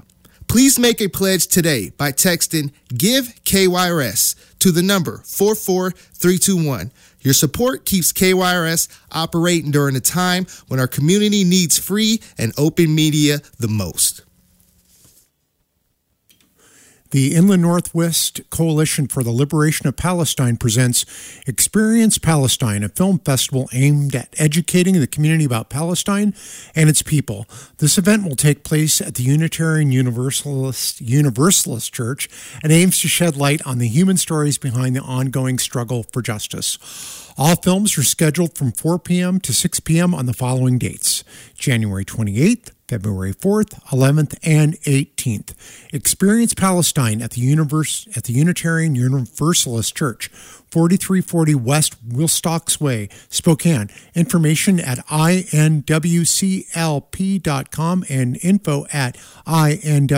[0.51, 6.91] Please make a pledge today by texting Give KYRS to the number 44321.
[7.21, 12.93] Your support keeps KYRS operating during a time when our community needs free and open
[12.93, 14.23] media the most.
[17.11, 21.05] The Inland Northwest Coalition for the Liberation of Palestine presents
[21.45, 26.33] Experience Palestine, a film festival aimed at educating the community about Palestine
[26.73, 27.47] and its people.
[27.79, 32.29] This event will take place at the Unitarian Universalist, Universalist Church
[32.63, 36.77] and aims to shed light on the human stories behind the ongoing struggle for justice.
[37.37, 39.41] All films are scheduled from 4 p.m.
[39.41, 40.15] to 6 p.m.
[40.15, 45.53] on the following dates January 28th, February 4th, 11th, and 18th.
[45.93, 53.89] Experience Palestine at the Universe at the Unitarian Universalist Church, 4340 West Whistalks Way, Spokane.
[54.13, 55.95] Information at inwclp.com
[58.09, 59.15] and info at
[59.47, 60.11] inwclp.com.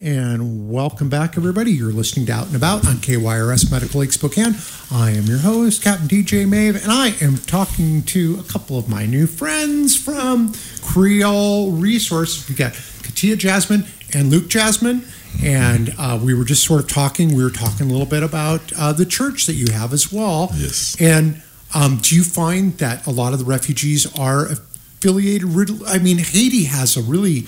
[0.00, 1.72] and welcome back, everybody.
[1.72, 4.54] You're listening to Out and About on KYRS Medical Lake Spokane.
[4.90, 8.90] I am your host, Captain DJ Maeve, and I am talking to a couple of
[8.90, 12.46] my new friends from Creole Resources.
[12.46, 15.04] We got Katia Jasmine and Luke Jasmine.
[15.42, 17.34] And uh, we were just sort of talking.
[17.34, 20.50] We were talking a little bit about uh, the church that you have as well.
[20.54, 20.96] Yes.
[21.00, 21.42] And
[21.74, 25.48] um, do you find that a lot of the refugees are affiliated?
[25.86, 27.44] I mean, Haiti has a really,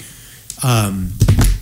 [0.62, 1.12] um,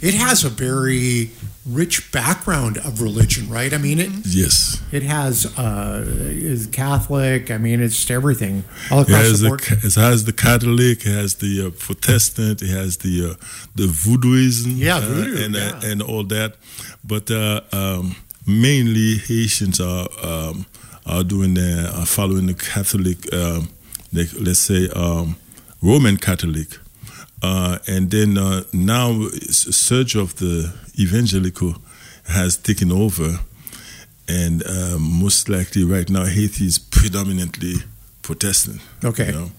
[0.01, 1.31] it has a very
[1.69, 3.73] rich background of religion, right?
[3.75, 4.81] I mean, it Yes.
[4.93, 7.51] it has uh, is Catholic.
[7.51, 9.63] I mean, it's everything all It has, the the, board.
[9.85, 13.35] it has the Catholic, it has the uh, Protestant, it has the uh,
[13.75, 15.73] the Voodooism, Yeah, uh, voodoo, and yeah.
[15.75, 16.55] Uh, and all that.
[17.05, 18.15] But uh, um,
[18.47, 20.67] mainly Haitians are um,
[21.05, 23.69] are doing the, are following the Catholic, um,
[24.13, 25.37] like, let's say um,
[25.83, 26.79] Roman Catholic,
[27.47, 31.77] uh, and then uh, now surge of the evangelical
[32.29, 33.39] has taken over,
[34.29, 37.75] and uh, most likely right now Haiti is predominantly
[38.23, 38.81] Protestant.
[39.05, 39.27] Okay.
[39.27, 39.51] You know?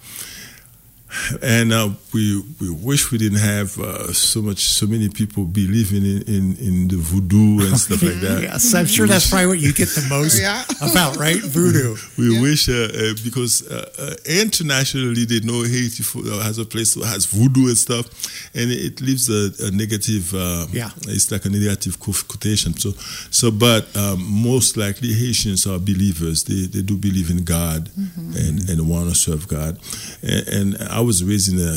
[1.41, 6.03] And uh, we we wish we didn't have uh, so much so many people believing
[6.05, 8.41] in, in, in the voodoo and stuff like that.
[8.41, 10.63] yes, I'm sure that's probably what you get the most Yeah.
[10.91, 11.37] about, right?
[11.41, 11.95] Voodoo.
[12.17, 16.65] We wish uh, uh, because uh, uh, internationally they know Haiti for, uh, has a
[16.65, 18.05] place that has voodoo and stuff,
[18.53, 20.33] and it leaves a, a negative.
[20.33, 20.89] Uh, Yeah.
[21.07, 22.73] it's like a negative co- quotation.
[22.77, 22.91] So,
[23.31, 26.43] so but um, most likely Haitians are believers.
[26.43, 29.79] They they do believe in God and and want to serve God.
[30.21, 31.75] And, and I was raised in a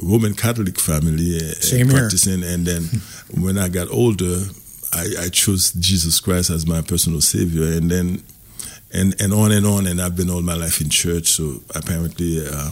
[0.00, 1.98] Roman Catholic family, uh, Same here.
[1.98, 2.82] practicing, and then
[3.44, 4.36] when I got older.
[4.92, 8.24] I, I chose Jesus Christ as my personal savior, and then
[8.92, 9.86] and and on and on.
[9.86, 12.70] And I've been all my life in church, so apparently uh,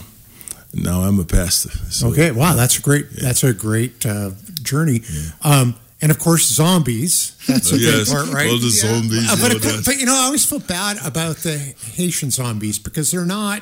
[0.73, 1.69] now I'm a pastor.
[1.89, 3.05] So, Okay, wow, that's a great.
[3.11, 4.31] That's a great uh,
[4.61, 5.01] journey.
[5.43, 7.37] Um, and of course, zombies.
[7.47, 8.49] That's a big yes, part, right?
[8.49, 9.31] all the zombies.
[9.31, 11.57] Uh, but, but you know, I always feel bad about the
[11.95, 13.61] Haitian zombies because they're not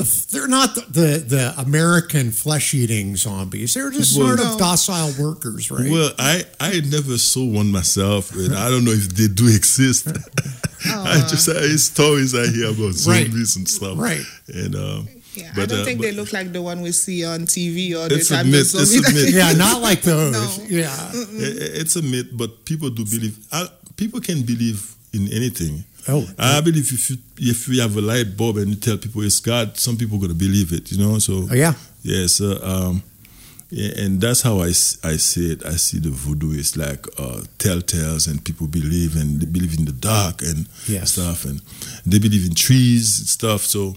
[0.00, 3.74] the they're not the the, the American flesh eating zombies.
[3.74, 5.90] They're just Well- sort of docile workers, right?
[5.90, 10.08] Well, I, I never saw one myself, and I don't know if they do exist.
[10.86, 13.26] I just I, stories I hear about Right.
[13.26, 13.98] zombies and stuff.
[13.98, 14.24] Right.
[14.48, 17.24] And um, Yeah, I don't uh, think but- they look like the one we see
[17.24, 19.30] on TV or the It's a time myth, it's a myth.
[19.34, 20.32] yeah, not like those.
[20.32, 20.64] No.
[20.68, 20.88] Yeah.
[21.12, 23.36] i- it's a myth, but people do believe.
[23.52, 24.80] Uh, people can believe
[25.12, 25.84] in anything.
[26.08, 29.22] Oh, I believe if you if you have a light bulb and you tell people
[29.22, 30.90] it's God, some people are gonna believe it.
[30.92, 31.74] You know, so oh yeah.
[32.02, 33.02] Yes, uh, um,
[33.70, 34.68] yeah, and that's how I,
[35.04, 35.64] I see it.
[35.66, 39.84] I see the voodoo is like uh, telltales, and people believe and they believe in
[39.84, 41.12] the dark and Yes.
[41.12, 41.60] stuff, and
[42.06, 43.60] they believe in trees and stuff.
[43.62, 43.96] So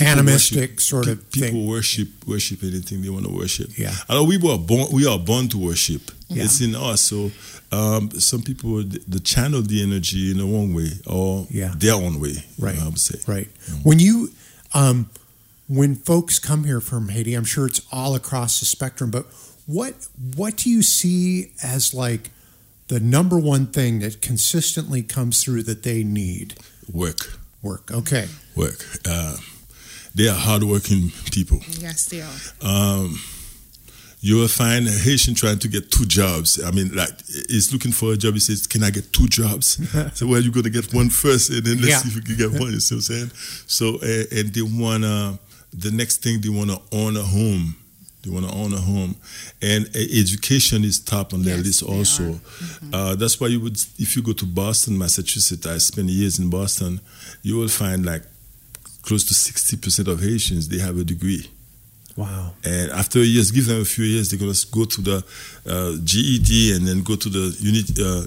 [0.00, 1.66] Animistic worship- sort of people thing.
[1.68, 3.78] worship worship anything they want to worship.
[3.78, 3.94] Yeah.
[4.08, 6.10] although we were born, we are born to worship.
[6.28, 6.44] Yeah.
[6.44, 7.02] It's in us.
[7.02, 7.30] So
[7.70, 11.74] um, some people they they channel the energy in a one way or Yeah.
[11.76, 12.44] their own way.
[12.58, 12.78] Right.
[12.78, 13.18] I would say.
[13.26, 13.48] Right.
[13.82, 14.30] When you,
[14.72, 15.08] um,
[15.68, 19.10] when folks come here from Haiti, I'm sure it's all across the spectrum.
[19.10, 19.26] But
[19.66, 19.94] what
[20.36, 22.30] what do you see as like
[22.88, 26.54] the number one thing that consistently comes through that they need?
[26.92, 27.90] Work, Work.
[27.90, 28.28] Okay.
[28.56, 28.84] work.
[29.08, 29.36] Uh,
[30.14, 31.60] they are hardworking people.
[31.80, 32.38] Yes, they are.
[32.62, 33.18] um,
[34.26, 36.58] you will find a Haitian trying to get two jobs.
[36.62, 37.12] I mean, like
[37.50, 38.32] he's looking for a job.
[38.34, 39.66] He says, "Can I get two jobs?"
[40.18, 41.98] so, well, you're going to get one first, and then let's Yeah.
[41.98, 42.72] see if you can get one.
[42.72, 43.30] You see what I'm saying?
[43.66, 45.38] So, uh, and they want to.
[45.76, 47.76] The next thing they want to own a home.
[48.22, 49.16] They want to own a home,
[49.60, 52.22] and uh, education is top on their Yes, list also.
[52.22, 52.94] Mm-hmm.
[52.94, 55.66] Uh, that's why you would, if you go to Boston, Massachusetts.
[55.66, 57.00] I spent years in Boston.
[57.42, 58.22] You will find like
[59.02, 61.50] close to sixty percent of Haitians they have a degree.
[62.16, 62.52] Wow.
[62.64, 65.24] And after years, give them a few years, they're going to go to the
[65.66, 68.26] uh, GED and then go to the unit, uh,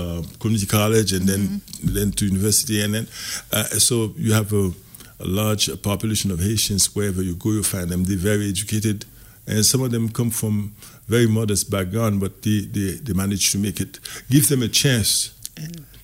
[0.00, 2.82] uh, community college and then then to university.
[2.82, 3.08] And then,
[3.52, 4.70] uh, so you have a,
[5.18, 8.04] a large population of Haitians wherever you go, you find them.
[8.04, 9.04] They're very educated.
[9.48, 10.74] And some of them come from
[11.08, 13.98] very modest background, but they, they, they manage to make it.
[14.30, 15.32] Give them a chance.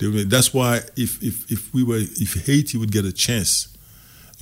[0.01, 3.69] Will- That's why if, if, if we were if Haiti would get a chance,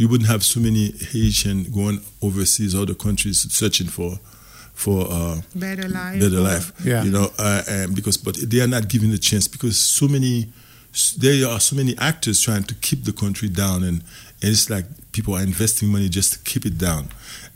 [0.01, 4.19] you wouldn't have so many Haitian going overseas, other countries searching for
[4.75, 6.19] for uh, Better life.
[6.25, 6.73] better life.
[6.85, 7.05] Yeah.
[7.05, 10.49] you know, uh, and because but they are not given the chance because so many
[11.19, 13.99] there are so many actors trying to keep the country down, and,
[14.43, 17.05] and it's like people are investing money just to keep it down.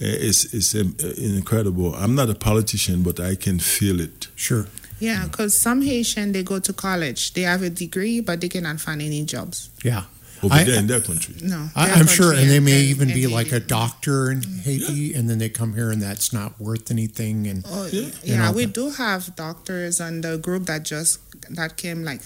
[0.02, 1.94] Uh, It's it's um, uh, incredible.
[2.02, 4.28] I'm not a politician, but I can feel it.
[4.36, 4.66] Sure.
[5.00, 8.80] Yeah, because some Haitian they go to college, they have a degree, but they cannot
[8.80, 9.70] find any jobs.
[9.82, 10.04] Yeah.
[10.44, 11.34] Over I- there in their country.
[11.42, 14.30] No, I, I'm sure, country and they may and- even and be like a doctor
[14.30, 17.46] in Haiti, and then they come here, and that's not worth anything.
[17.46, 18.08] And Oh, Yeah.
[18.22, 21.18] yeah, we but- do have doctors on the group that just
[21.50, 22.22] that came like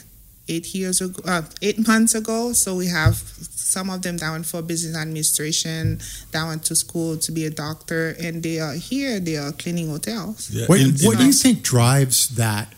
[0.51, 2.53] eight years ago, uh, eight months ago.
[2.55, 3.23] So we have
[3.55, 6.01] some of them that went for business administration,
[6.33, 9.21] that went to school to be a doctor, and they are here.
[9.21, 10.49] They are cleaning hotels.
[10.51, 12.73] Yeah, what, in- what in- do you think drives that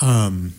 [0.00, 0.54] um,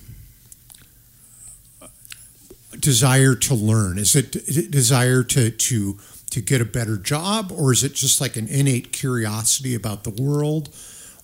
[2.81, 3.97] desire to learn?
[3.97, 5.97] Is it, it desire to to
[6.31, 10.09] to get a better job, or is it just like an innate curiosity about the
[10.09, 10.69] world,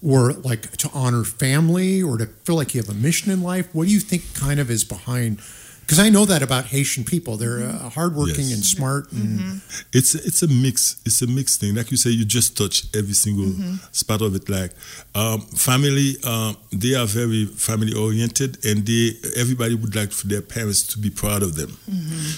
[0.06, 3.74] or like to honor family, or to feel like you have a mission in life?
[3.74, 5.40] What do you think kind of is behind?
[5.88, 8.54] Because I know that about Haitian people; they're uh, hardworking Yes.
[8.56, 9.62] and smart, and
[9.94, 10.98] it's it's a mix.
[11.06, 11.76] It's a mixed thing.
[11.76, 13.54] Like you say, you just touch every single
[13.94, 14.50] spot of it.
[14.50, 14.72] Like
[15.16, 20.42] um, family, um, they are very family oriented, and they everybody would like for their
[20.42, 21.72] parents to be proud of them.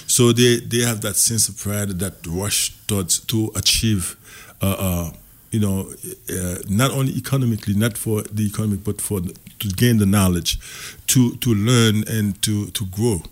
[0.06, 4.16] So they they have that sense of pride, that rush towards to achieve.
[4.62, 5.10] Uh, uh,
[5.50, 5.90] you know,
[6.30, 10.60] uh, not only economically, not for the economic, but for the, to gain the knowledge,
[11.08, 13.22] to to learn and to to grow.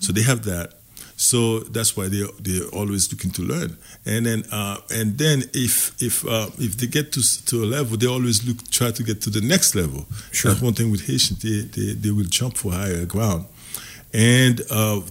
[0.00, 0.74] So they have that.
[1.16, 3.76] So that's why they they're always looking to learn.
[4.06, 7.98] And then uh, and then if if uh, if they get to to a level,
[7.98, 10.06] they always look try to get to the next level.
[10.32, 10.50] Sure.
[10.50, 13.44] That's one thing with Haitians, they, they they will jump for higher ground,
[14.14, 15.02] and uh,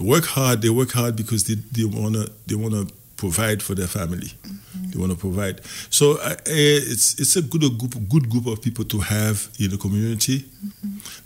[0.00, 0.62] work hard.
[0.62, 2.86] They work hard because they they wanna they wanna
[3.26, 4.30] provide for their family.
[4.90, 5.56] They want to provide.
[5.90, 9.70] So uh, eh, it's it's a good group good group of people to have in
[9.70, 10.44] the community.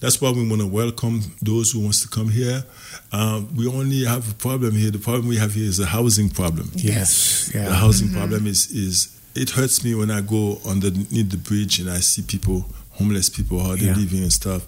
[0.01, 2.65] That's why we want to welcome those who wants to come here.
[3.13, 4.91] Um, we only have a problem here.
[4.91, 6.71] The problem we have here is a housing problem.
[6.75, 8.97] yes, The yeah, housing problem is is
[9.35, 12.59] it hurts me when I go underneath the bridge and I see people,
[12.99, 14.03] homeless people, how they're Yeah.
[14.05, 14.63] living and stuff.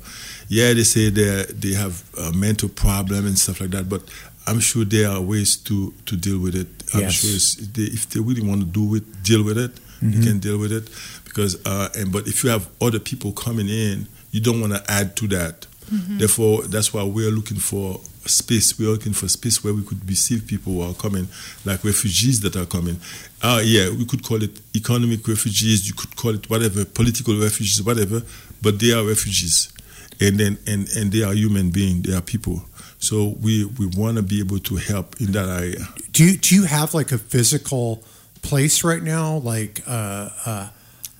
[0.48, 4.02] Yeah, they say they they have a mental problem and stuff like that, but
[4.48, 6.68] I'm sure there are ways to to deal with it.
[6.94, 7.14] I'm Yes.
[7.14, 9.72] sure it's, they, if they really want to do it, deal with it.
[9.74, 10.10] Mm-hmm.
[10.12, 10.88] You can deal with it
[11.24, 14.82] because uh, and but if you have other people coming in, you don't want to
[14.90, 15.66] add to that.
[15.90, 18.78] Therefore, that's why we're looking for space.
[18.78, 21.28] We're looking for space where we could receive people who are coming,
[21.64, 23.00] like refugees that are coming.
[23.40, 25.88] Uh, yeah, we could call it economic refugees.
[25.88, 28.20] You could call it whatever, political refugees, whatever.
[28.60, 29.72] But they are refugees,
[30.20, 32.02] and then and and they are human beings.
[32.06, 32.62] They are people.
[32.98, 35.86] So we we want to be able to help in that area.
[36.12, 38.02] Do you do you have like a physical
[38.42, 40.68] place right now, like uh, uh,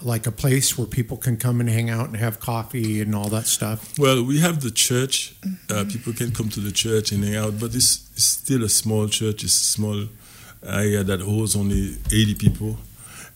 [0.02, 3.28] like a place where people can come and hang out and have coffee and all
[3.28, 3.96] that stuff?
[3.98, 5.34] Well, we have the church.
[5.70, 8.68] Uh, people can come to the church and hang out, but it's, it's still a
[8.68, 9.44] small church.
[9.44, 10.06] It's a small
[10.66, 12.76] area that holds only 80 people.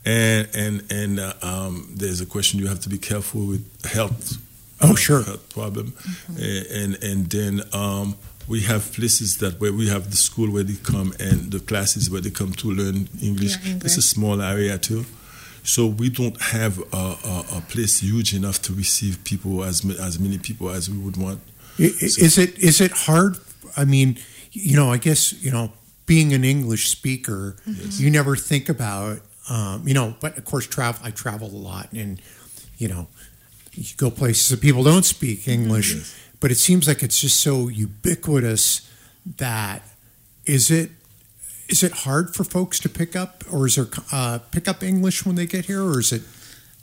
[0.05, 4.37] And and and uh, um, there's a question you have to be careful with health.
[4.81, 5.23] Oh, sure.
[5.23, 5.93] Health problem,
[6.37, 8.17] A- and and then um,
[8.55, 12.03] we have places that where we have the school where they come and the classes
[12.11, 12.97] where they come to learn
[13.31, 13.55] English.
[13.65, 15.03] Yeah, It's a small area too.
[15.65, 19.77] So we don't have a, a, a place huge enough to receive people as
[20.09, 21.41] as many people as we would want.
[21.79, 23.33] I- i- Is it is it hard?
[23.83, 24.09] I mean,
[24.53, 25.67] you know, I guess you know,
[26.07, 27.57] being an English speaker,
[28.01, 29.15] you never think about,
[29.55, 30.09] um, you know.
[30.21, 31.01] But of course, travel.
[31.09, 32.21] I travel a lot, and
[32.83, 33.07] you know,
[33.75, 35.95] you go places that people don't speak English.
[35.95, 36.15] Yes.
[36.43, 38.83] But it seems like it's just so ubiquitous
[39.39, 39.81] that
[40.45, 40.91] is it
[41.69, 45.25] is it hard for folks to pick up, or is there uh, pick up English
[45.25, 46.23] when they get here, or is it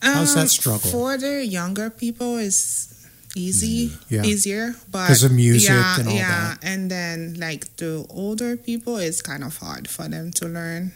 [0.02, 0.90] How's that Um, struggle?
[0.90, 2.88] For the younger people, is
[3.36, 4.24] easy, Yeah.
[4.24, 6.56] easier, but 'Cause of music yeah, and all yeah.
[6.56, 6.60] that.
[6.64, 10.94] And then like the older people, it's kind of hard for them to learn.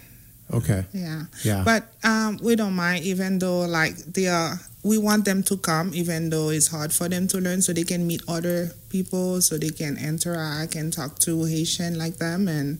[0.54, 0.86] okay?
[0.94, 1.64] Yeah, Yeah.
[1.66, 4.62] but um, we don't mind, even though like they are.
[4.84, 7.84] We want them to come, even though it's hard for them to learn, so they
[7.84, 12.80] can meet other people, so they can interact and talk to Haitian like them, and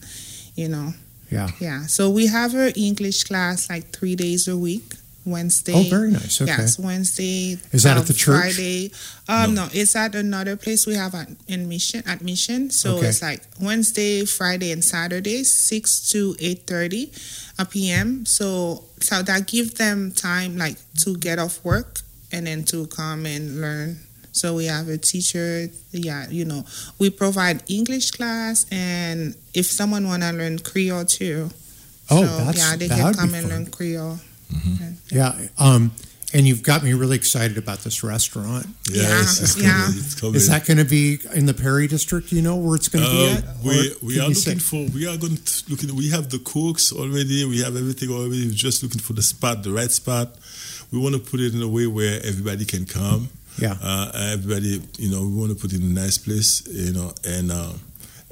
[0.56, 0.94] you know,
[1.32, 1.50] Yeah.
[1.60, 1.86] yeah.
[1.88, 4.96] So we have our English class like three days a week.
[5.26, 5.74] Wednesday.
[5.76, 6.42] Oh, very nice.
[6.42, 6.52] Okay.
[6.52, 7.58] Yes, Wednesday.
[7.72, 8.54] Is that at uh, the church?
[8.54, 8.92] Friday.
[9.28, 9.70] Um, no.
[9.72, 11.70] it's at another place we have at, admission.
[11.70, 12.04] Mission.
[12.06, 13.08] At Mission, so Okay.
[13.08, 17.12] it's like Wednesday, Friday, and Saturday, six to eight thirty,
[17.58, 18.26] a p.m.
[18.26, 22.00] So so that gives them time like to get off work
[22.32, 24.00] and then to come and learn.
[24.34, 25.70] So we have a teacher.
[25.92, 26.66] Yeah, you know,
[27.00, 31.50] we provide English class, and if someone wanna learn Creole too.
[32.10, 34.20] Oh, so, that's yeah, they can come and learn Creole.
[35.12, 35.34] Yeah.
[35.60, 35.92] Um,
[36.36, 38.66] and you've got me really excited about this restaurant.
[38.90, 39.86] Yeah, it's, it's yeah.
[39.90, 40.34] it's coming.
[40.36, 42.32] Is that going to be in the Perry district?
[42.32, 43.58] You know where it's going to be Uh, at?
[43.64, 46.40] we we are you say- looking for we are going to looking we have the
[46.40, 50.36] cooks already we have everything already we're just looking for the spot the right spot
[50.92, 53.30] we want to put it in a way where everybody can come
[53.60, 53.76] Yeah.
[53.84, 57.14] uh, everybody you know we want to put it in a nice place you know
[57.24, 57.74] and uh,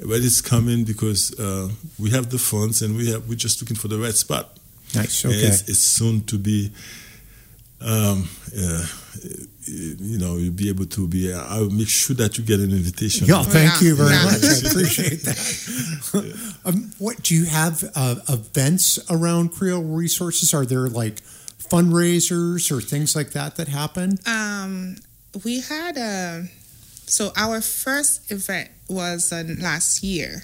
[0.00, 1.68] but it's coming because uh,
[2.00, 4.58] we have the funds and we have we're just looking for the right spot.
[4.94, 5.24] Nice.
[5.24, 5.34] Okay.
[5.36, 6.70] It's, it's soon to be.
[7.80, 8.86] Um, uh,
[9.66, 11.32] you know, you'll be able to be.
[11.32, 13.26] I'll make sure that you get an invitation.
[13.26, 13.88] Yeah, thank yeah.
[13.88, 14.24] you very Yeah.
[14.24, 14.42] much.
[14.44, 16.58] I appreciate that.
[16.64, 20.54] um, what do you have uh, events around Creole Resources?
[20.54, 21.20] Are there like
[21.58, 24.18] fundraisers or things like that that happen?
[24.26, 24.96] Um,
[25.44, 26.46] we had a
[27.06, 30.42] so our first event was uh, last year,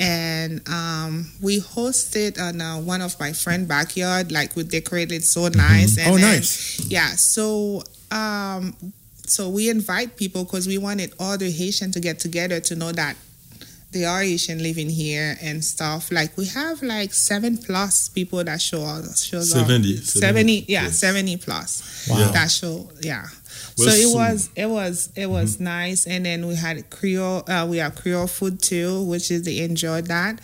[0.00, 4.32] and um, we hosted on uh, one of my friend backyard.
[4.32, 5.98] Like we decorated so nice.
[5.98, 6.80] And Oh, nice.
[6.88, 7.10] Yeah.
[7.16, 8.74] So um,
[9.26, 12.92] so we invite people because we wanted all the Haitian to get together to know
[12.92, 13.16] that
[13.92, 16.10] they are Haitian living here and stuff.
[16.10, 18.80] Like we have like seven plus people that show
[19.16, 19.66] shows up.
[19.66, 20.98] 70, 70, yeah, yes.
[20.98, 22.30] 70 plus Wow.
[22.30, 23.26] that show yeah
[23.78, 24.14] Well, so it soon.
[24.14, 25.64] was it was it was Mm-hmm.
[25.64, 29.58] nice and then we had creole uh, we have creole food too which is they
[29.60, 30.40] enjoyed that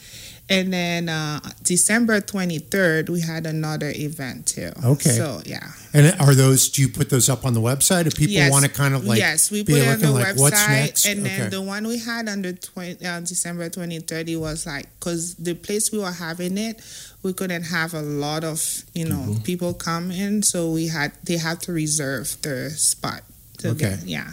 [0.48, 5.10] and then uh, december 23rd we had another event too Okay.
[5.10, 6.68] so yeah And are those?
[6.68, 8.04] Do you put those up on the website?
[8.06, 8.50] If people Yes.
[8.52, 11.24] want to kind of like yes we put it on the like what's website and
[11.26, 11.48] then Okay.
[11.50, 15.54] the one we had on the 20, uh, december 23rd it was like because the
[15.54, 16.80] place we were having it
[17.22, 18.60] we couldn't have a lot of
[18.94, 19.42] you know Mm-hmm.
[19.42, 23.22] people come in so we had they had to reserve their spot
[23.58, 23.96] to Okay.
[23.96, 24.30] get, yeah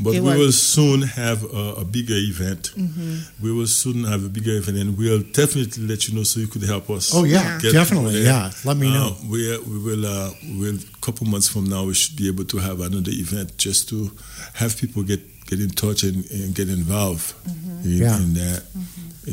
[0.00, 2.70] But It we was- will soon have a, a bigger event.
[2.78, 3.42] Mm-hmm.
[3.44, 6.46] We will soon have a bigger event, and we'll definitely let you know so you
[6.46, 7.10] could help us.
[7.12, 7.72] oh yeah, Yeah.
[7.72, 8.22] Definitely.
[8.22, 9.08] Yeah, let me know.
[9.18, 12.58] Uh, we we will uh, we'll couple months from now we should be able to
[12.62, 13.96] have another event just to
[14.60, 15.18] have people get
[15.50, 17.34] get in touch and, and get involved
[17.82, 18.22] in, Yeah.
[18.22, 18.62] in that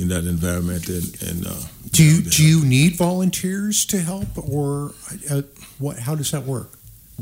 [0.02, 1.54] in that environment and and uh,
[1.91, 4.93] do you know, do you need volunteers to help, or
[5.32, 5.41] uh,
[5.80, 6.00] what?
[6.00, 6.70] How does that work?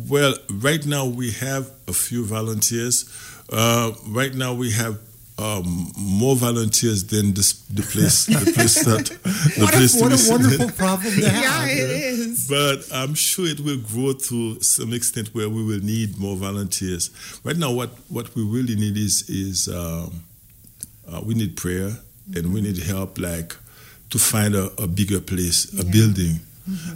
[0.10, 3.06] Well, right now we have a few volunteers.
[3.52, 4.98] Uh, right now we have
[5.38, 8.26] um, more volunteers than this, the place.
[8.46, 9.06] The place that
[9.56, 10.42] the What a, place to what be a sitting.
[10.42, 11.70] wonderful problem to yeah have.
[11.70, 16.18] it is But I'm sure it will grow to some extent where we will need
[16.18, 17.10] more volunteers.
[17.44, 20.24] Right now, what, what we really need is is um,
[21.08, 21.92] uh, we need prayer
[22.36, 23.56] and we need help, like
[24.10, 25.92] to find a, a bigger place, a Yeah.
[25.92, 26.40] building.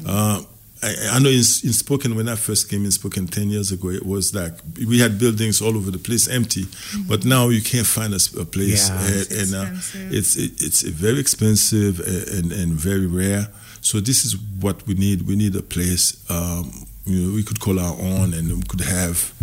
[0.05, 0.43] Uh,
[0.83, 3.89] I, I know in, in Spokane, when I first came in Spokane 10 years ago,
[3.89, 4.53] it was like
[4.87, 6.65] we had buildings all over the place empty,
[7.07, 8.89] but now you can't find a place.
[8.89, 9.01] Yeah.
[9.01, 13.47] and, It's and, uh, it's it, it's very expensive and, and very rare.
[13.81, 15.23] So this is what we need.
[15.27, 16.71] We need a place um,
[17.05, 19.33] you know we could call our own, and we could have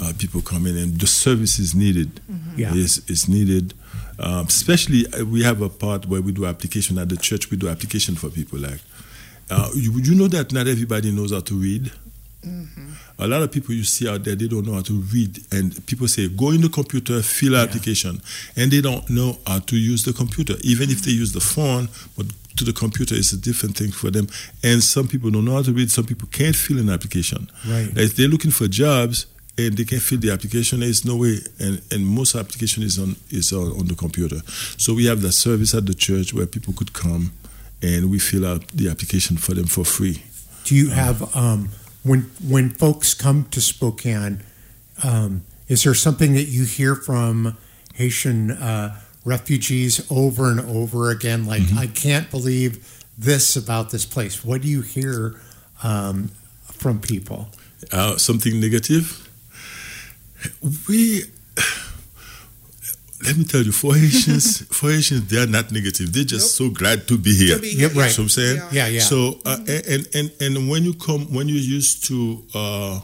[0.00, 2.20] uh, people come in, and the service is needed.
[2.56, 2.74] Yeah.
[2.74, 3.72] is is needed.
[4.18, 7.50] Um, especially, uh, we have a part where we do application at the church.
[7.50, 8.58] We do application for people.
[8.58, 8.80] Like,
[9.50, 11.90] uh, you, you know that not everybody knows how to read.
[13.18, 15.86] A lot of people you see out there, they don't know how to read, and
[15.86, 18.20] people say, "Go in the computer, fill out application,"
[18.54, 20.54] and they don't know how to use the computer.
[20.60, 24.10] Even if they use the phone, but to the computer is a different thing for
[24.10, 24.28] them.
[24.62, 25.90] And some people don't know how to read.
[25.90, 27.50] Some people can't fill an application.
[27.66, 27.90] Right.
[27.96, 29.26] If they're looking for jobs
[29.56, 31.38] and they can't fill the application, there's no way.
[31.58, 34.40] And, and most application is on is on, the computer.
[34.76, 37.32] So we have that service at the church where people could come
[37.82, 40.22] and we fill out the application for them for free.
[40.64, 41.70] Do you have um,
[42.02, 44.42] when when folks come to Spokane?
[45.02, 47.56] Um, is there something that you hear from
[47.94, 51.46] Haitian uh, refugees over and over again?
[51.46, 54.44] Like, I can't believe this about this place.
[54.44, 55.40] What do you hear
[55.82, 56.28] um,
[56.70, 57.48] from people?
[57.92, 59.23] uh, something negative.
[60.88, 61.24] We,
[63.24, 66.12] let me tell you, for Haitians, for Haitians, they are not negative.
[66.12, 67.56] They're just so glad to be here.
[67.56, 68.10] To be Yeah, here, right.
[68.10, 69.00] So I'm saying, Yeah, yeah.
[69.00, 73.00] So uh, and and and when you come, when you're used to, uh,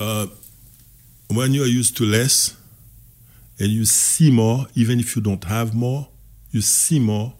[0.00, 0.26] uh,
[1.28, 2.56] when you are used to less,
[3.58, 6.08] and you see more, even if you don't have more,
[6.50, 7.34] you see more.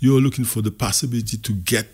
[0.00, 1.86] You're looking for the possibility to get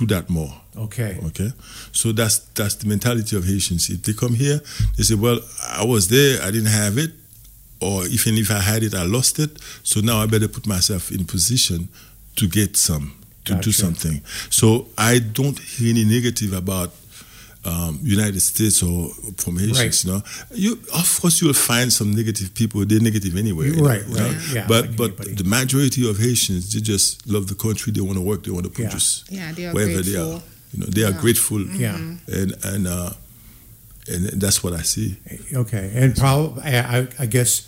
[0.00, 0.52] to that more.
[0.76, 1.18] Okay.
[1.26, 1.52] Okay,
[1.92, 3.90] so that's that's the mentality of Haitians.
[3.90, 4.60] If they come here,
[4.96, 7.12] they say, "Well, I was there, I didn't have it,
[7.80, 9.58] or even if I had it, I lost it.
[9.82, 11.88] So now I better put myself in position
[12.36, 13.12] to get some,
[13.44, 16.94] to do something." So I don't hear any negative about
[17.64, 19.78] um, United States or from Haitians.
[19.78, 20.04] Right.
[20.04, 20.22] You know,
[20.54, 22.84] you of course you'll find some negative people.
[22.86, 23.66] They're negative anyway.
[23.70, 24.26] you Right, you know.
[24.28, 24.54] right.
[24.54, 25.34] Yeah, but like but anybody.
[25.34, 27.92] the majority of Haitians they just love the country.
[27.92, 28.44] They want to work.
[28.44, 28.88] They want to Yeah.
[28.88, 30.42] produce yeah they are wherever they grateful are.
[30.72, 31.20] You know, they are Yeah.
[31.20, 31.96] grateful, Yeah.
[32.38, 33.12] and and uh,
[34.08, 35.16] and that's what I see.
[35.52, 37.66] Okay, and probably I, I, I guess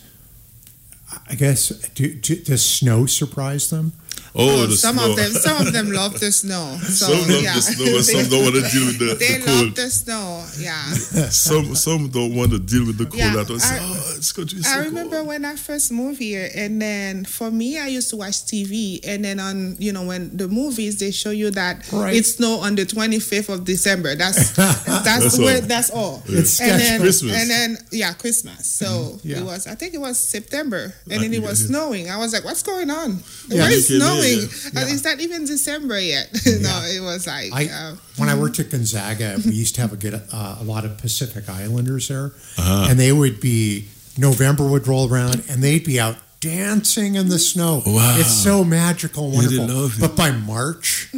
[1.28, 3.93] I guess do, do, does snow surprise them?
[4.35, 5.11] Oh, oh, the some snow.
[5.11, 6.78] of them, some of them love the snow.
[6.83, 9.37] So some love yeah, the snow, but some don't want to deal with the, they
[9.39, 10.47] the love the snow.
[10.59, 10.83] Yeah.
[11.30, 13.59] Some some don't want to deal with the cold Yeah, at all.
[13.59, 15.28] Say, I- oh, this country is I so remember cold.
[15.28, 19.24] when I first moved here, and then for me, I used to watch TV, and
[19.24, 22.14] then on you know when the movies they show you that Right.
[22.16, 24.14] it snow on the twenty fifth of December.
[24.14, 25.68] That's that's, That's where all.
[25.68, 26.22] that's all.
[26.26, 27.01] It's and then.
[27.01, 27.35] Christmas.
[27.41, 28.66] and then yeah, Christmas.
[28.66, 29.39] So Yeah.
[29.41, 31.68] it was I think it was September, and I then it was it is.
[31.68, 32.11] snowing.
[32.11, 33.22] I was like, what's going on?
[33.49, 33.62] Yeah.
[33.62, 34.81] Why is It came yeah.
[34.81, 34.95] And Yeah.
[34.95, 36.29] It's not even December yet.
[36.47, 39.93] no, it was like I, uh, when I worked at Gonzaga, we used to have
[39.93, 42.87] a good uh, a lot of Pacific Islanders there, Uh-huh.
[42.91, 47.39] and they would be November would roll around, and they'd be out dancing in the
[47.39, 47.83] snow.
[47.87, 48.16] Wow.
[48.18, 49.81] It's so magical, and Yeah, they wonderful.
[49.83, 50.01] love it.
[50.01, 51.09] But by March,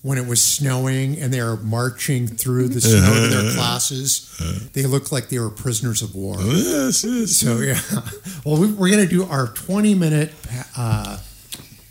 [0.00, 4.26] when it was snowing and they were marching through the snow to their classes,
[4.72, 6.36] they looked like they were prisoners of war.
[6.40, 7.32] Yes, yes.
[7.36, 7.78] So yeah,
[8.46, 10.32] well, we, we're going to do our twenty minute
[10.76, 11.18] uh,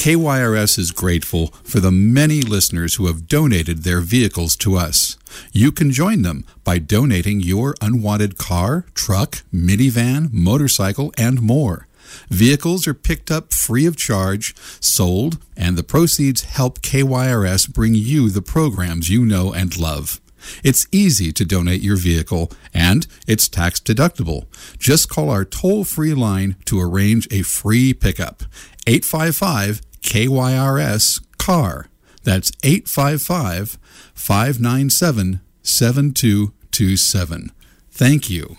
[0.06, 5.18] KYRS is grateful for the many listeners who have donated their vehicles to us.
[5.51, 11.88] You can join them by donating your unwanted car, truck, minivan, motorcycle, and more.
[12.30, 18.30] Vehicles are picked up free of charge, sold, and the proceeds help KYRS bring you
[18.30, 20.22] the programs you know and love.
[20.64, 24.45] It's easy to donate your vehicle, and it's tax deductible.
[24.78, 28.43] Just call our toll free line to arrange a free pickup.
[28.86, 31.88] 855 KYRS CAR.
[32.24, 33.78] That's 855
[34.14, 37.51] 597 7227.
[37.89, 38.58] Thank you.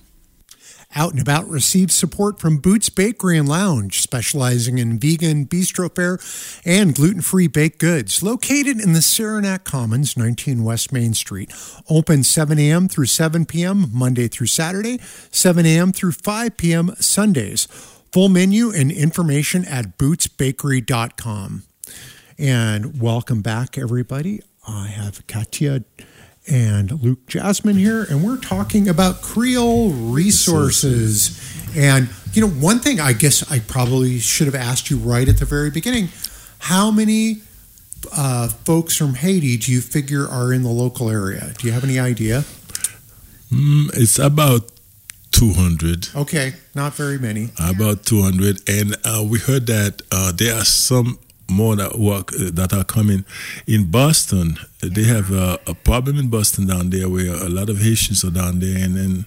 [0.94, 6.18] Out and About received support from Boots Bakery and Lounge, specializing in vegan bistro fare
[6.64, 8.22] and gluten free baked goods.
[8.22, 11.52] Located in the Saranac Commons, 19 West Main Street.
[11.90, 12.88] Open 7 a.m.
[12.88, 14.98] through 7 p.m., Monday through Saturday,
[15.30, 15.92] 7 a.m.
[15.92, 16.94] through 5 p.m.
[16.98, 17.68] Sundays.
[18.16, 21.64] Full menu and information at bootsbakery.com.
[22.38, 24.40] And welcome back, everybody.
[24.66, 25.84] I have Katia
[26.50, 31.38] and Luke Jasmine here, and we're talking about Creole resources.
[31.76, 35.36] And, you know, one thing I guess I probably should have asked you right at
[35.36, 36.08] the very beginning
[36.60, 37.42] how many
[38.16, 41.52] uh, folks from Haiti do you figure are in the local area?
[41.58, 42.46] Do you have any idea?
[43.52, 44.70] Mm, it's about
[45.36, 46.08] 200.
[46.16, 47.50] Okay, not very many.
[47.60, 48.68] About 200.
[48.68, 51.18] And uh, we heard that uh, there are some
[51.48, 53.24] more that work uh, that are coming
[53.66, 54.56] in Boston.
[54.82, 58.24] uh, They have a, a problem in Boston down there where a lot of Haitians
[58.24, 59.26] are down there, and then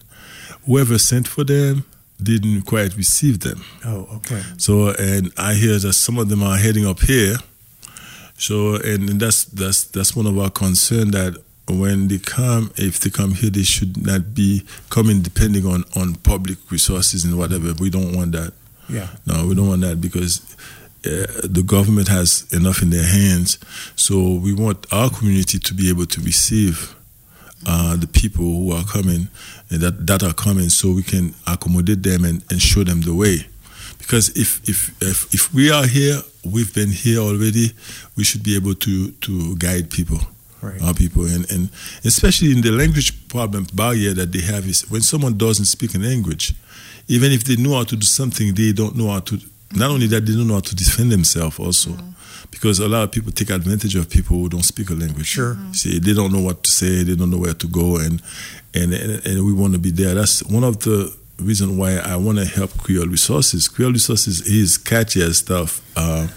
[0.65, 1.85] whoever sent for them
[2.21, 3.63] didn't quite receive them.
[3.85, 4.41] Oh, okay.
[4.57, 7.37] So, and I hear that some of them are heading up here.
[8.37, 11.37] So, and, and that's that's that's one of our concern that
[11.71, 16.15] when they come, if they come here, they should not be coming depending on on
[16.15, 17.73] public resources and whatever.
[17.79, 18.53] We don't want that.
[18.87, 19.07] Yeah.
[19.25, 20.41] No, we don't want that because
[21.05, 23.59] uh, the government has enough in their hands.
[23.95, 26.95] So we want our community to be able to receive
[27.67, 29.27] uh, the people who are coming
[29.69, 33.13] and that, that are coming so we can accommodate them and, and show them the
[33.13, 33.47] way.
[33.97, 37.73] Because if, if, if, if we are here, we've been here already,
[38.15, 40.19] we should be able to, to guide people.
[40.61, 40.81] Right.
[40.81, 41.69] Our people and, and
[42.03, 45.99] especially in the language problem barrier that they have is when someone doesn't speak a
[45.99, 46.53] language,
[47.07, 49.39] even if they know how to do something, they don't know how to
[49.75, 51.91] Not only that, they don't know how to defend themselves also.
[51.91, 52.09] Mm-hmm.
[52.51, 55.27] Because a lot of people take advantage of people who don't speak a language.
[55.27, 55.55] Sure.
[55.71, 58.21] See, they don't know what to say, they don't know where to go, and
[58.73, 60.15] and, and we want to be there.
[60.15, 63.67] That's one of the reason why I want to help Creole Resources.
[63.67, 65.81] Creole Resources is catchy as stuff.
[65.95, 66.27] Uh,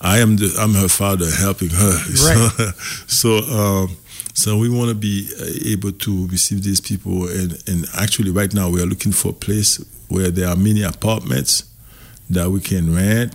[0.00, 1.92] I am the I'm her father helping her.
[2.24, 2.74] Right.
[3.06, 3.96] So, so, um,
[4.34, 8.52] so we want to be uh, able to receive these people, and and actually right
[8.54, 11.64] now we are looking for a place where there are many apartments
[12.30, 13.34] that we can rent.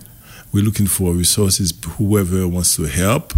[0.52, 1.74] We're looking for resources.
[1.98, 3.34] Whoever wants to help,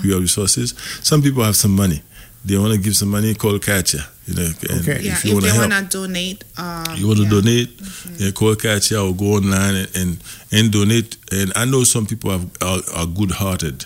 [0.00, 0.74] Creole Resources.
[1.02, 2.02] Some people have some money.
[2.44, 3.34] They want to give some money.
[3.34, 4.00] Call Katya.
[4.26, 5.00] You know, and Okay.
[5.02, 7.30] Yeah, if if, you want to they want to donate, um, you want to yeah.
[7.30, 7.80] donate,
[8.16, 10.18] yeah, call Katya or go online and, and,
[10.52, 11.16] and donate.
[11.32, 13.84] And I know some people have, are, are good hearted.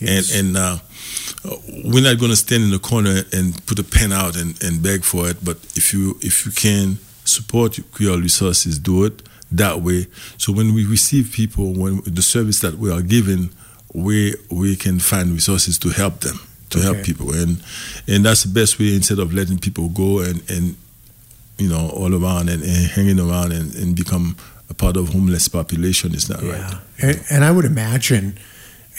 [0.00, 0.34] Yes.
[0.34, 0.78] And, and uh,
[1.84, 4.82] we're not going to stand in the corner and put a pen out and, and
[4.82, 5.44] beg for it.
[5.44, 10.06] But if you if you can support Creole Resources, do it that way.
[10.38, 13.50] So when we receive people, when the service that we are giving,
[13.94, 16.40] we we can find resources to help them,
[16.70, 17.62] to help people, and
[18.08, 20.76] and that's the best way instead of letting people go and and
[21.58, 24.36] you know all around and, and hanging around and, and become
[24.68, 26.58] a part of homeless population is not right.
[26.58, 26.78] Yeah.
[27.00, 28.38] And, and I would imagine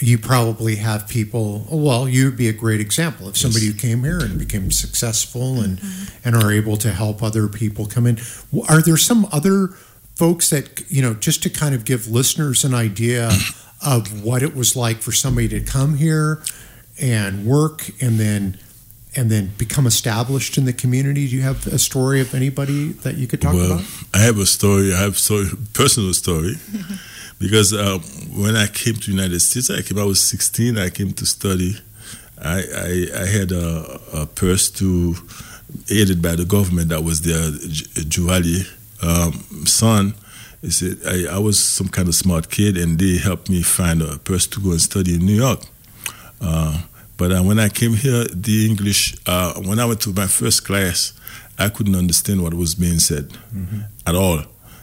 [0.00, 4.20] you probably have people, well, you'd be a great example of somebody who came here
[4.20, 6.28] and became successful and, mm-hmm.
[6.28, 8.18] and are able to help other people come in.
[8.68, 9.68] Are there some other
[10.14, 13.30] folks that, you know, just to kind of give listeners an idea
[13.84, 16.42] of what it was like for somebody to come here
[17.00, 18.58] and work and then
[19.16, 21.26] and then become established in the community?
[21.28, 23.84] Do you have a story of anybody that you could talk well, about?
[24.14, 24.94] I have a story.
[24.94, 26.54] I have a story, personal story,
[27.38, 27.98] because uh,
[28.34, 29.98] when I came to United States, I came.
[29.98, 30.78] I was 16.
[30.78, 31.76] I came to study.
[32.40, 35.16] I I, I had a, a purse to
[35.90, 38.66] aided by the government that was there, Ju- Juvalier
[39.02, 40.14] um, son.
[40.60, 44.02] He said I, I was some kind of smart kid, and they helped me find
[44.02, 45.60] a purse to go and study in New York.
[46.40, 46.82] Uh,
[47.16, 50.64] but uh, when I came here, the English, uh, when I went to my first
[50.64, 51.12] class,
[51.58, 53.36] I couldn't understand what was being said
[54.06, 54.42] at all.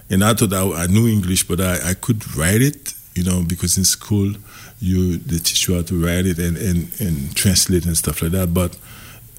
[0.10, 3.44] And I thought I, I knew English, but I, I could write it, you know,
[3.48, 4.34] because in school,
[4.80, 8.34] you they teach you how to write it and, and, and translate and stuff like
[8.34, 8.54] that.
[8.54, 8.78] But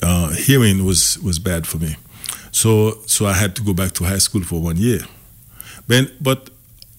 [0.03, 1.97] uh, hearing was, was bad for me.
[2.51, 5.01] So, so I had to go back to high school for one year.
[5.87, 6.49] But, but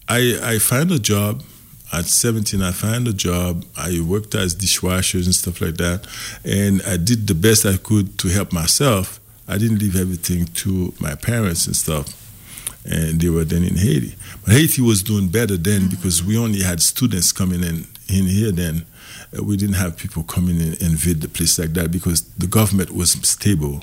[0.08, 1.42] I, I found a job
[1.94, 6.06] at 17 i found a job i worked as dishwashers and stuff like that
[6.44, 9.20] and i did the best i could to help myself.
[9.48, 12.08] I didn't leave everything to my parents and stuff
[12.86, 14.16] and they were then in haiti.
[14.44, 15.90] But haiti was doing better then mm.
[15.90, 18.86] because we only had students coming in in here then
[19.44, 22.92] we didn't have people coming in and invade the place like that because the government
[22.92, 23.82] was stable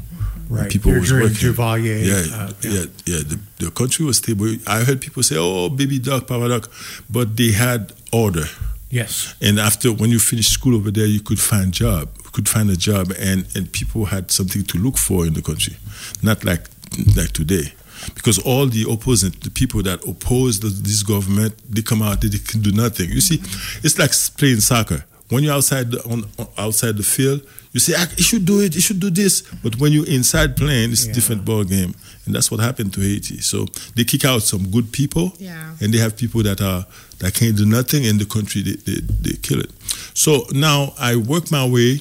[0.49, 0.70] Right.
[0.70, 1.53] people You're was working.
[1.53, 3.18] Duvalier, Yeah, uh, yeah, yeah.
[3.26, 4.55] The, the country was stable.
[4.66, 6.70] I heard people say, "Oh, Baby Doc, Papa Doc,"
[7.09, 8.45] but they had order.
[8.90, 9.34] Yes.
[9.40, 12.76] And after, when you finish school over there, you could find job, could find a
[12.76, 15.76] job, and and people had something to look for in the country,
[16.22, 16.68] not like
[17.16, 17.72] like today.
[18.14, 22.28] Because all the opposite, the people that oppose the, this government, they come out, they,
[22.28, 23.09] they can do nothing.
[23.09, 23.40] You see,
[23.82, 25.05] it's like playing soccer.
[25.35, 26.24] When you're outside the, on,
[26.57, 27.41] outside the field,
[27.72, 28.74] you say, "Ah, "You should do it.
[28.74, 31.93] You should do this." But when you're inside playing, it's a different ball game,
[32.24, 33.41] and that's what happened to Haiti.
[33.41, 33.66] So
[33.97, 35.74] they kick out some good people, Yeah.
[35.80, 36.87] and they have people that are
[37.18, 38.62] that can't do nothing in the country.
[38.62, 39.70] They, they, they kill it.
[40.14, 42.01] So now I worked my way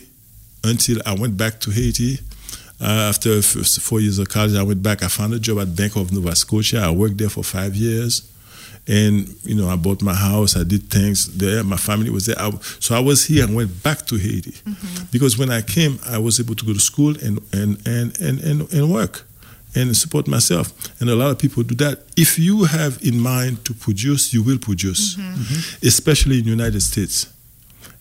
[0.64, 2.20] until I went back to Haiti.
[2.82, 5.04] Uh, after four years of college, I went back.
[5.04, 6.80] I found a job at Bank of Nova Scotia.
[6.82, 8.22] I worked there for five years,
[8.88, 10.56] and you know I bought my house.
[10.58, 11.64] I did things there.
[11.64, 12.36] My family was there.
[12.40, 15.06] I, so I was here and went back to Haiti mm-hmm.
[15.12, 18.40] because when I came, I was able to go to school and and and and
[18.42, 19.26] and, and work
[19.76, 20.72] and support myself.
[21.02, 22.04] And a lot of people do that.
[22.16, 25.34] If you have in mind to produce, you will produce, mm-hmm.
[25.34, 25.88] Mm-hmm.
[25.88, 27.28] especially in the United States.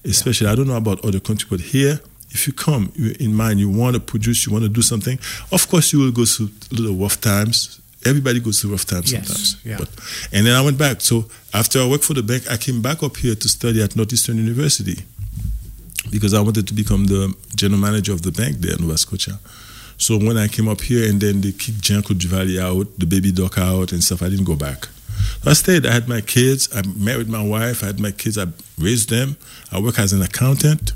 [0.04, 3.70] Especially, I don't know about other countries, but here, if you come in mind, you
[3.70, 5.18] want to produce, you want to do something,
[5.52, 7.80] of course, you will go through little rough times.
[8.04, 9.56] Everybody goes through rough times Yes, sometimes.
[9.64, 9.76] yeah.
[9.78, 9.88] But,
[10.32, 11.00] and then I went back.
[11.00, 13.94] So after I worked for the bank, I came back up here to study at
[13.96, 15.02] Northeastern University
[16.10, 19.38] because I wanted to become the general manager of the bank there in Nova Scotia.
[19.98, 23.30] So when I came up here and then they kicked Jean-Claude Duvalier out, the Baby
[23.30, 24.86] Doc out and stuff, I didn't go back.
[25.44, 25.86] So I stayed.
[25.86, 26.68] I had my kids.
[26.74, 27.82] I married my wife.
[27.84, 28.36] I had my kids.
[28.36, 28.46] I
[28.78, 29.36] raised them.
[29.70, 30.92] I work as an accountant,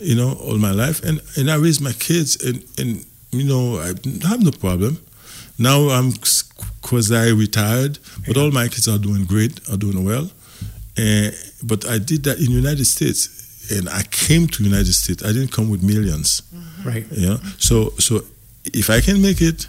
[0.00, 1.02] you know, all my life.
[1.04, 3.88] And, and I raised my kids and, and, you know, I
[4.28, 4.98] have no problem.
[5.58, 6.12] Now I'm
[6.82, 10.30] quasi retired, but all my kids are doing great, are doing well.
[10.96, 13.70] And, but I did that in the United States.
[13.70, 15.22] And I came to United States.
[15.24, 16.42] I didn't come with millions.
[16.54, 16.88] Mm-hmm.
[16.88, 17.06] Right.
[17.12, 17.38] You know?
[17.58, 18.22] So so
[18.64, 19.68] if I can make it,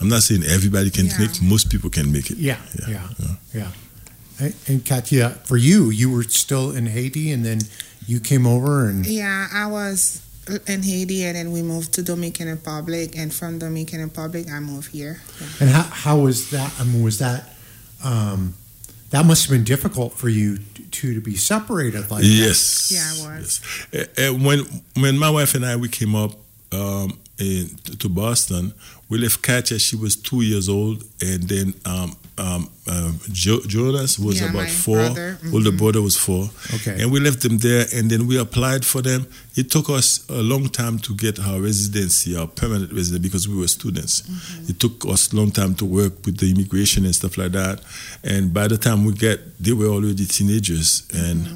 [0.00, 1.18] I'm not saying everybody can Yeah.
[1.20, 1.40] make.
[1.42, 2.36] Most people can make it.
[2.36, 3.08] Yeah, yeah,
[3.54, 3.70] yeah.
[4.38, 7.60] And, and Katia, for you, you were still in Haiti, and then
[8.06, 10.20] you came over, and Yeah, I was
[10.66, 14.92] in Haiti, and then we moved to Dominican Republic, and from Dominican Republic, I moved
[14.92, 15.20] here.
[15.60, 16.72] and how how was that?
[16.78, 17.54] I mean, was that
[18.04, 18.54] um,
[19.10, 20.58] that must have been difficult for you
[20.90, 22.28] two to be separated like that?
[22.28, 22.90] Yes.
[22.92, 23.60] Yeah, I was.
[23.92, 24.18] Yes.
[24.18, 24.60] Uh, when
[24.94, 26.32] when my wife and I we came up
[26.72, 27.68] um, in,
[27.98, 28.72] to Boston,
[29.08, 29.78] we left Katya.
[29.78, 34.64] She was two years old, and then um, um, um, jo- Jonas was Yeah, about
[34.64, 34.96] my four.
[34.96, 35.78] brother, Older mhm.
[35.78, 36.50] brother was four.
[36.74, 37.00] Okay.
[37.00, 39.26] And we left them there, and then we applied for them.
[39.54, 43.56] It took us a long time to get our residency, our permanent residency, because we
[43.56, 44.22] were students.
[44.68, 47.80] It took us a long time to work with the immigration and stuff like that.
[48.24, 51.48] And by the time we get, they were already teenagers, and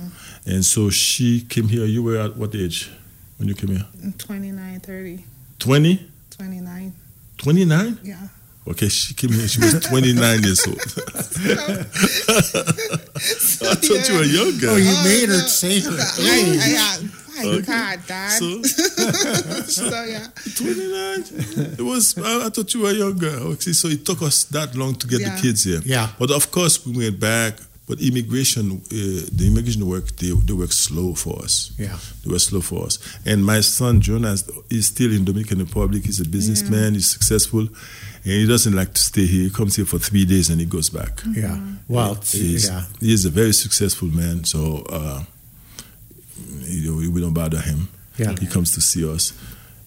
[0.47, 1.85] and so she came here.
[1.85, 2.91] You were at what age
[3.39, 3.87] when you came here?
[4.19, 5.25] 29, 30,
[5.59, 6.07] 20?
[6.31, 6.93] 29.
[7.41, 7.99] 29?
[8.05, 8.17] Yeah.
[8.69, 9.49] Okay, she came here.
[9.49, 10.79] She was 29 years old.
[13.71, 14.69] I thought you were younger.
[14.71, 16.61] Oh, you oh, made her say her I, age.
[16.61, 16.99] I, I,
[17.43, 17.67] my Okay.
[17.67, 18.39] God, Dad.
[18.39, 18.63] So-
[19.65, 20.27] so yeah.
[20.57, 21.25] 29.
[21.79, 22.17] It was.
[22.19, 23.31] I, I thought you were younger.
[23.55, 25.35] Okay, so it took us that long to get Yeah.
[25.35, 25.81] the kids here.
[25.85, 26.09] Yeah.
[26.19, 27.55] But of course, we went back.
[27.91, 31.73] But immigration, uh, the immigration work, they, they work slow for us.
[31.77, 31.99] Yeah.
[32.25, 32.99] They were slow for us.
[33.27, 36.05] And my son Jonas is still in Dominican Republic.
[36.05, 36.95] He's a businessman.
[36.95, 39.43] He's successful, and he doesn't like to stay here.
[39.43, 41.21] He comes here for three days and he goes back.
[41.33, 41.59] Yeah.
[41.89, 42.85] Well, He's, yeah.
[43.01, 44.45] he is a very successful man.
[44.45, 45.25] So uh,
[46.61, 47.89] you know, we don't bother him.
[48.19, 48.37] Yeah.
[48.39, 49.33] He comes to see us.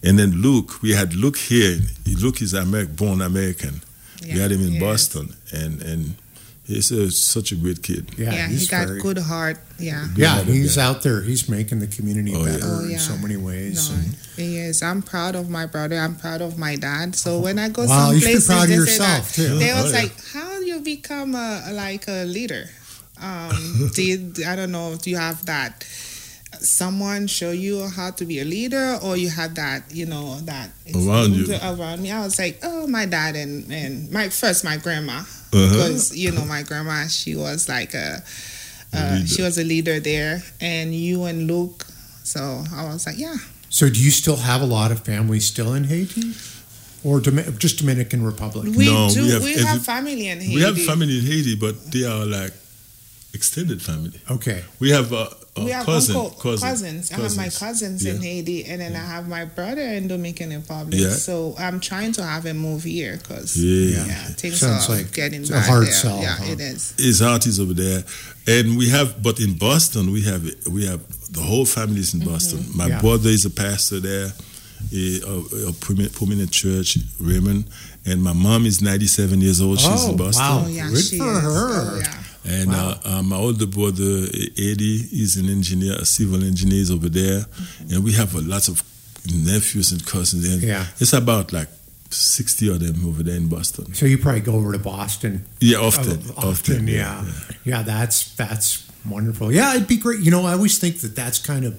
[0.02, 1.78] And then Luke, we had Luke here.
[2.20, 3.80] Luke is Ameri- born American.
[4.22, 4.82] we had him in he is.
[4.82, 6.16] Boston, and and
[6.66, 8.10] he's a, such a good kid.
[8.16, 9.58] Yeah, Yeah, he's he got very- good heart.
[9.78, 10.06] Yeah.
[10.16, 10.88] Yeah, Yeah, he's yeah.
[10.88, 11.22] out there.
[11.22, 12.52] He's making the community Oh, yeah.
[12.52, 13.90] better Oh, in so many ways.
[13.90, 14.82] No, and- he is.
[14.82, 15.96] I'm proud of my brother.
[15.98, 17.14] I'm proud of my dad.
[17.14, 19.42] So when I go Wow, you some should be places, proud of they yourself, say
[19.42, 19.48] that.
[19.48, 19.58] too.
[19.58, 19.98] They Oh, was yeah.
[20.00, 22.68] like, "How you become a like a leader?
[23.20, 24.96] Um, did I don't know?
[25.00, 25.84] Do you have that?
[26.60, 30.70] Someone show you how to be a leader, or you have that, you know, that
[30.94, 31.52] Around you.
[31.52, 35.22] Around me, I was like, oh, my dad and and my first my grandma,
[35.54, 35.70] Uh-huh.
[35.76, 38.22] because you know my grandma, she was like a,
[38.92, 41.86] A uh, she was a leader there, and you and Luke.
[42.24, 42.40] So
[42.74, 43.36] I was like, yeah,
[43.68, 46.32] So, do you still have a lot of family still in Haiti,
[47.04, 48.64] or Domi- just Dominican Republic?
[48.76, 49.22] We No, do.
[49.22, 50.54] we We have have, family in Haiti.
[50.54, 52.52] We have family in Haiti, but they are like
[53.34, 54.20] extended family.
[54.30, 54.64] Okay.
[54.80, 57.12] We have a, a We have cousin, uncle, cousin, cousins.
[57.12, 57.58] I have my cousins.
[58.02, 60.98] cousins in Haiti, and then I have my brother in Dominican Republic.
[61.00, 61.10] Yeah.
[61.10, 64.04] So I'm trying to have him move here because Yeah.
[64.04, 65.92] yeah, things Sounds are like getting it's a bad hard there.
[65.92, 66.44] sell, Yeah, huh?
[66.52, 66.94] it is.
[66.98, 68.02] His aunt is over there,
[68.48, 69.22] and we have.
[69.22, 71.00] But in Boston, we have we have
[71.30, 72.30] the whole family is in Mm-hmm.
[72.30, 72.66] Boston.
[72.74, 73.00] My Yeah.
[73.00, 74.32] brother is a pastor there,
[74.92, 77.66] a, a, a prominent, prominent church, Raymond,
[78.04, 79.78] and my mom is ninety seven years old.
[79.78, 80.44] She's Oh, in Boston.
[80.44, 80.64] wow.
[80.66, 81.42] Oh yeah, Good she for is.
[81.42, 81.92] her.
[81.94, 82.20] Oh, yeah.
[82.44, 82.98] And Wow.
[83.04, 84.26] uh, uh, my older brother
[84.58, 87.46] Eddie is an engineer, a civil engineer is over there,
[87.90, 88.82] and we have a lot of
[89.32, 90.44] nephews and cousins.
[90.46, 90.86] And Yeah.
[91.00, 91.68] it's about like
[92.10, 93.94] sixty of them over there in Boston.
[93.94, 97.24] So you probably go over to Boston Yeah, often, Oh, often, yeah.
[97.64, 99.52] yeah, That's that's wonderful.
[99.52, 100.20] Yeah, it'd be great.
[100.20, 101.74] You know, I always think that that's kind of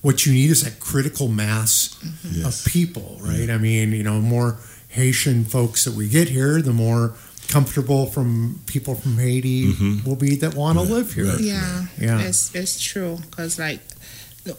[0.00, 1.90] what you need is that critical mass
[2.30, 2.46] Yes.
[2.66, 3.50] of people, right?
[3.50, 4.58] I mean, you know, more
[4.88, 7.14] Haitian folks that we get here, the more
[7.48, 10.04] comfortable from people from Haiti Mhm.
[10.04, 11.26] will be that want to live here.
[11.26, 11.40] Right.
[11.40, 12.20] Yeah, Yeah.
[12.20, 13.80] it's it's true because like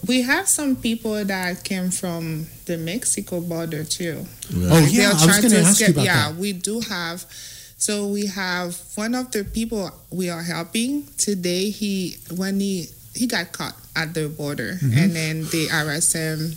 [0.07, 4.25] we have some people that came from the Mexico border too.
[4.53, 4.71] Right.
[4.71, 6.37] Oh yeah, I was going to to ask you escape- about yeah, that.
[6.37, 7.25] we do have.
[7.77, 11.69] So we have one of the people we are helping today.
[11.69, 14.97] He when he he got caught at the border, Mm-hmm.
[14.97, 16.51] and then they arrest him,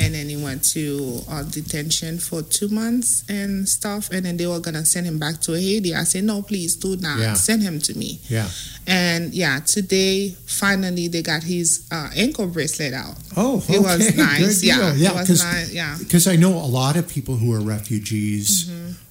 [0.00, 4.10] and then he went to uh, detention for two months and stuff.
[4.10, 5.94] And then they were gonna send him back to Haiti.
[5.94, 7.34] I said, no, please do not Yeah.
[7.34, 8.18] send him to me.
[8.28, 8.48] Yeah.
[8.88, 13.14] And yeah, today finally they got his uh, ankle bracelet out.
[13.36, 13.74] Oh, okay.
[13.76, 14.60] It was nice.
[14.60, 14.96] Good Yeah, deal.
[14.96, 15.72] yeah, because nice.
[15.72, 18.68] Yeah, because I know a lot of people who are refugees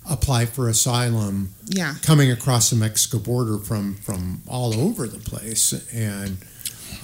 [0.10, 1.96] apply for asylum yeah.
[2.04, 5.72] coming across the Mexico border from from all over the place.
[5.94, 6.38] And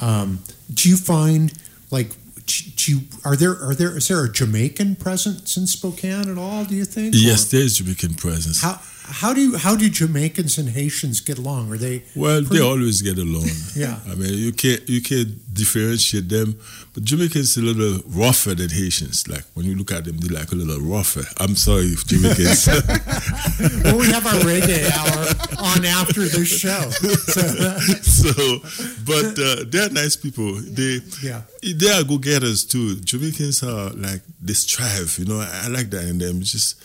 [0.01, 0.39] um,
[0.73, 1.53] do you find
[1.91, 2.11] like
[2.45, 6.65] do you are there are there is there a Jamaican presence in Spokane at all?
[6.65, 7.13] Do you think?
[7.15, 8.61] Yes, Or there's Jamaican presence.
[8.61, 8.79] How
[9.09, 11.71] how do you, how do Jamaicans and Haitians get along?
[11.71, 13.49] Are they Well, they always get along.
[13.75, 13.99] Yeah.
[14.11, 16.59] I mean, you can't you can't differentiate them.
[16.93, 19.27] But Jamaicans a little rougher than Haitians.
[19.27, 21.23] Like when you look at them, they're like a little rougher.
[21.39, 22.67] I'm sorry if Jamaicans.
[23.83, 25.21] well, we have our reggae hour
[25.63, 26.89] on after the show.
[27.29, 27.41] So,
[28.01, 28.59] so,
[29.05, 30.55] but uh, they're nice people.
[30.55, 31.43] They yeah.
[31.63, 32.95] they are go getters too.
[32.95, 35.17] Jamaicans are like they strive.
[35.19, 36.41] You know, I, I like that in them.
[36.41, 36.83] It just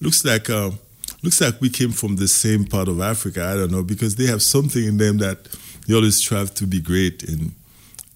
[0.00, 0.78] looks like um,
[1.22, 3.44] looks like we came from the same part of Africa.
[3.44, 5.44] I don't know because they have something in them that
[5.86, 7.52] they always strive to be great and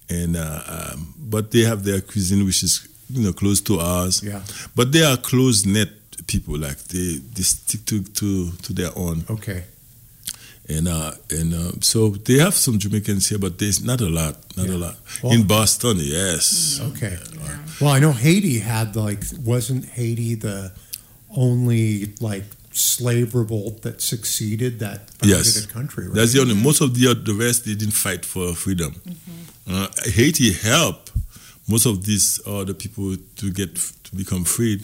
[0.09, 4.21] and uh, um, but they have their cuisine which is you know close to ours.
[4.23, 4.41] Yeah.
[4.75, 5.89] But they are close knit
[6.27, 6.57] people.
[6.57, 9.23] Like they they stick to to to their own.
[9.29, 9.63] Okay.
[10.69, 14.37] And uh, and uh, so they have some Jamaicans here, but there's not a lot,
[14.55, 14.95] not a lot.
[15.21, 16.79] Well- in Boston, yes.
[16.91, 17.17] Okay.
[17.81, 20.71] Well, I know Haiti had like wasn't Haiti the
[21.35, 25.65] only like slave revolt that succeeded that founded Yes.
[25.65, 26.15] country, right?
[26.15, 26.55] That's the only.
[26.55, 28.95] Most of the the rest they didn't fight for freedom.
[29.67, 31.11] Uh, Haiti helped
[31.67, 34.83] most of these other people to get to become freed,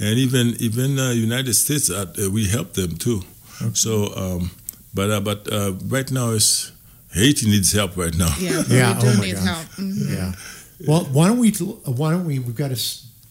[0.00, 3.22] and even even uh, United States uh, we helped them too.
[3.74, 4.50] So, um,
[4.94, 6.72] but uh, but uh, right now is
[7.12, 8.34] Haiti needs help right now.
[8.38, 9.44] Yeah, Yeah, we do oh my need gosh.
[9.44, 9.66] help.
[9.78, 10.10] Mhm.
[10.16, 10.32] Yeah.
[10.88, 11.50] Well, why don't we?
[11.50, 12.38] Why don't we?
[12.38, 12.80] We've got to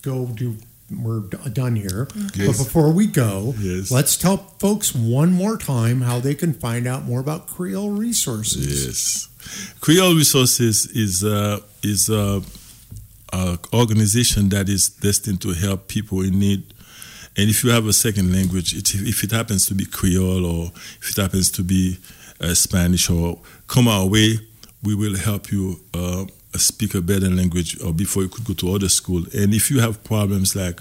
[0.02, 0.56] go do.
[1.02, 1.22] We're
[1.52, 2.08] done here.
[2.38, 3.90] But before we go, Yes.
[3.92, 8.68] let's tell folks one more time how they can find out more about Creole Resources.
[8.86, 9.28] Yes,
[9.80, 12.42] Creole Resources is uh, is uh,
[13.32, 16.64] a organization that is destined to help people in need.
[17.36, 20.72] And if you have a second language, it, if it happens to be Creole or
[21.02, 21.98] if it happens to be
[22.40, 24.38] uh, Spanish or come our way,
[24.84, 26.26] we will help you uh,
[26.60, 29.24] speak a better language or before you could go to other school.
[29.34, 30.80] And if you have problems like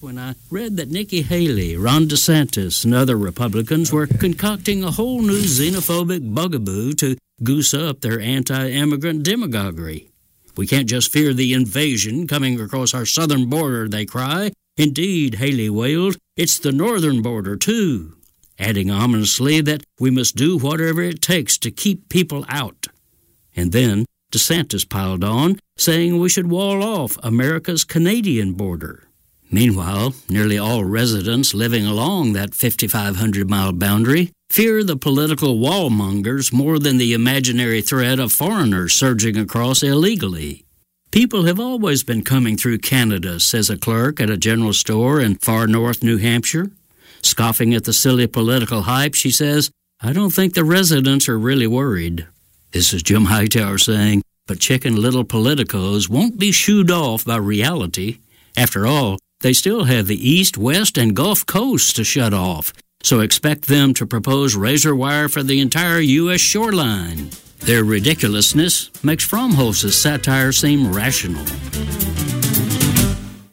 [0.00, 5.20] When I read that Nikki Haley, Ron DeSantis, and other Republicans were concocting a whole
[5.20, 10.08] new xenophobic bugaboo to goose up their anti-immigrant demagoguery.
[10.56, 14.52] We can't just fear the invasion coming across our southern border, they cry.
[14.78, 18.16] Indeed, Haley wailed, it's the northern border too,
[18.58, 22.86] adding ominously that we must do whatever it takes to keep people out.
[23.54, 29.05] And then DeSantis piled on, saying we should wall off America's Canadian border.
[29.50, 36.78] Meanwhile, nearly all residents living along that 5,500 mile boundary fear the political wallmongers more
[36.78, 40.64] than the imaginary threat of foreigners surging across illegally.
[41.10, 45.36] People have always been coming through Canada, says a clerk at a general store in
[45.36, 46.70] far north New Hampshire.
[47.22, 49.70] Scoffing at the silly political hype, she says,
[50.00, 52.26] I don't think the residents are really worried.
[52.72, 58.18] This is Jim Hightower saying, but chicken little politicos won't be shooed off by reality.
[58.56, 62.72] After all, they still have the East, West, and Gulf coasts to shut off,
[63.02, 66.40] so expect them to propose razor wire for the entire U.S.
[66.40, 67.30] shoreline.
[67.60, 71.44] Their ridiculousness makes Fromholz's satire seem rational.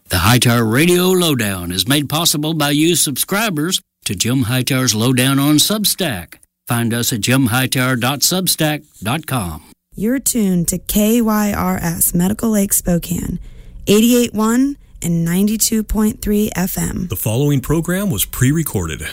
[0.10, 5.56] The Hightower Radio Lowdown is made possible by you subscribers to Jim Hightower's Lowdown on
[5.56, 6.36] Substack.
[6.68, 9.64] Find us at jimhightower.substack.com.
[9.96, 13.40] You're tuned to KYRS Medical Lake Spokane,
[13.86, 17.10] 88.1 and 92.3 FM.
[17.10, 19.06] The following program was pre recorded.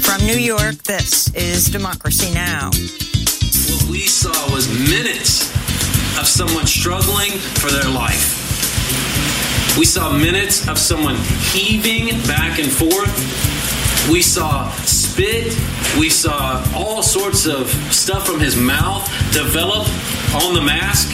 [0.00, 2.66] From New York, this is Democracy Now!
[2.66, 5.50] What we saw was minutes
[6.18, 8.41] of someone struggling for their life.
[9.78, 11.16] We saw minutes of someone
[11.50, 13.10] heaving back and forth.
[14.10, 15.56] We saw spit.
[15.98, 19.88] We saw all sorts of stuff from his mouth develop
[20.44, 21.08] on the mask.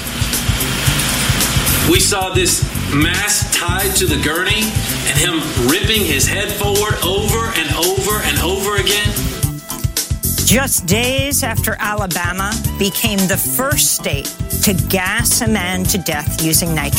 [1.88, 4.62] We saw this mask tied to the gurney
[5.06, 5.38] and him
[5.70, 9.12] ripping his head forward over and over and over again.
[10.44, 16.74] Just days after Alabama became the first state to gas a man to death using
[16.74, 16.88] nitrous.